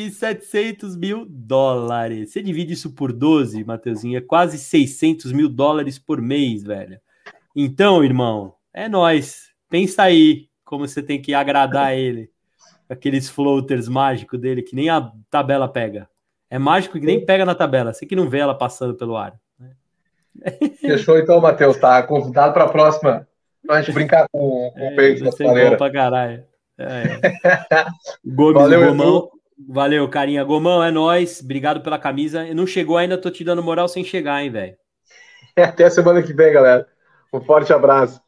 [0.06, 2.30] e 700 mil dólares.
[2.30, 7.00] Você divide isso por 12, Mateuzinho, é quase 600 mil dólares por mês, velho.
[7.54, 9.48] Então, irmão, é nós.
[9.68, 12.30] Pensa aí como você tem que agradar ele
[12.88, 16.08] aqueles floaters mágicos dele que nem a tabela pega.
[16.50, 19.38] É mágico que nem pega na tabela, você que não vê ela passando pelo ar.
[19.58, 19.70] Né?
[20.80, 23.26] Fechou então, Matheus, tá convidado para a próxima.
[23.66, 26.44] Pra gente brincar com, com é, o peito da pra caralho.
[26.78, 27.20] É.
[28.24, 29.30] Gomes, Valeu, Gomão.
[29.66, 30.44] Valeu, carinha.
[30.44, 31.40] Gomão, é nós.
[31.40, 32.52] Obrigado pela camisa.
[32.54, 34.76] Não chegou ainda, tô te dando moral sem chegar, hein, velho.
[35.56, 36.86] Até a semana que vem, galera.
[37.32, 38.20] Um forte abraço.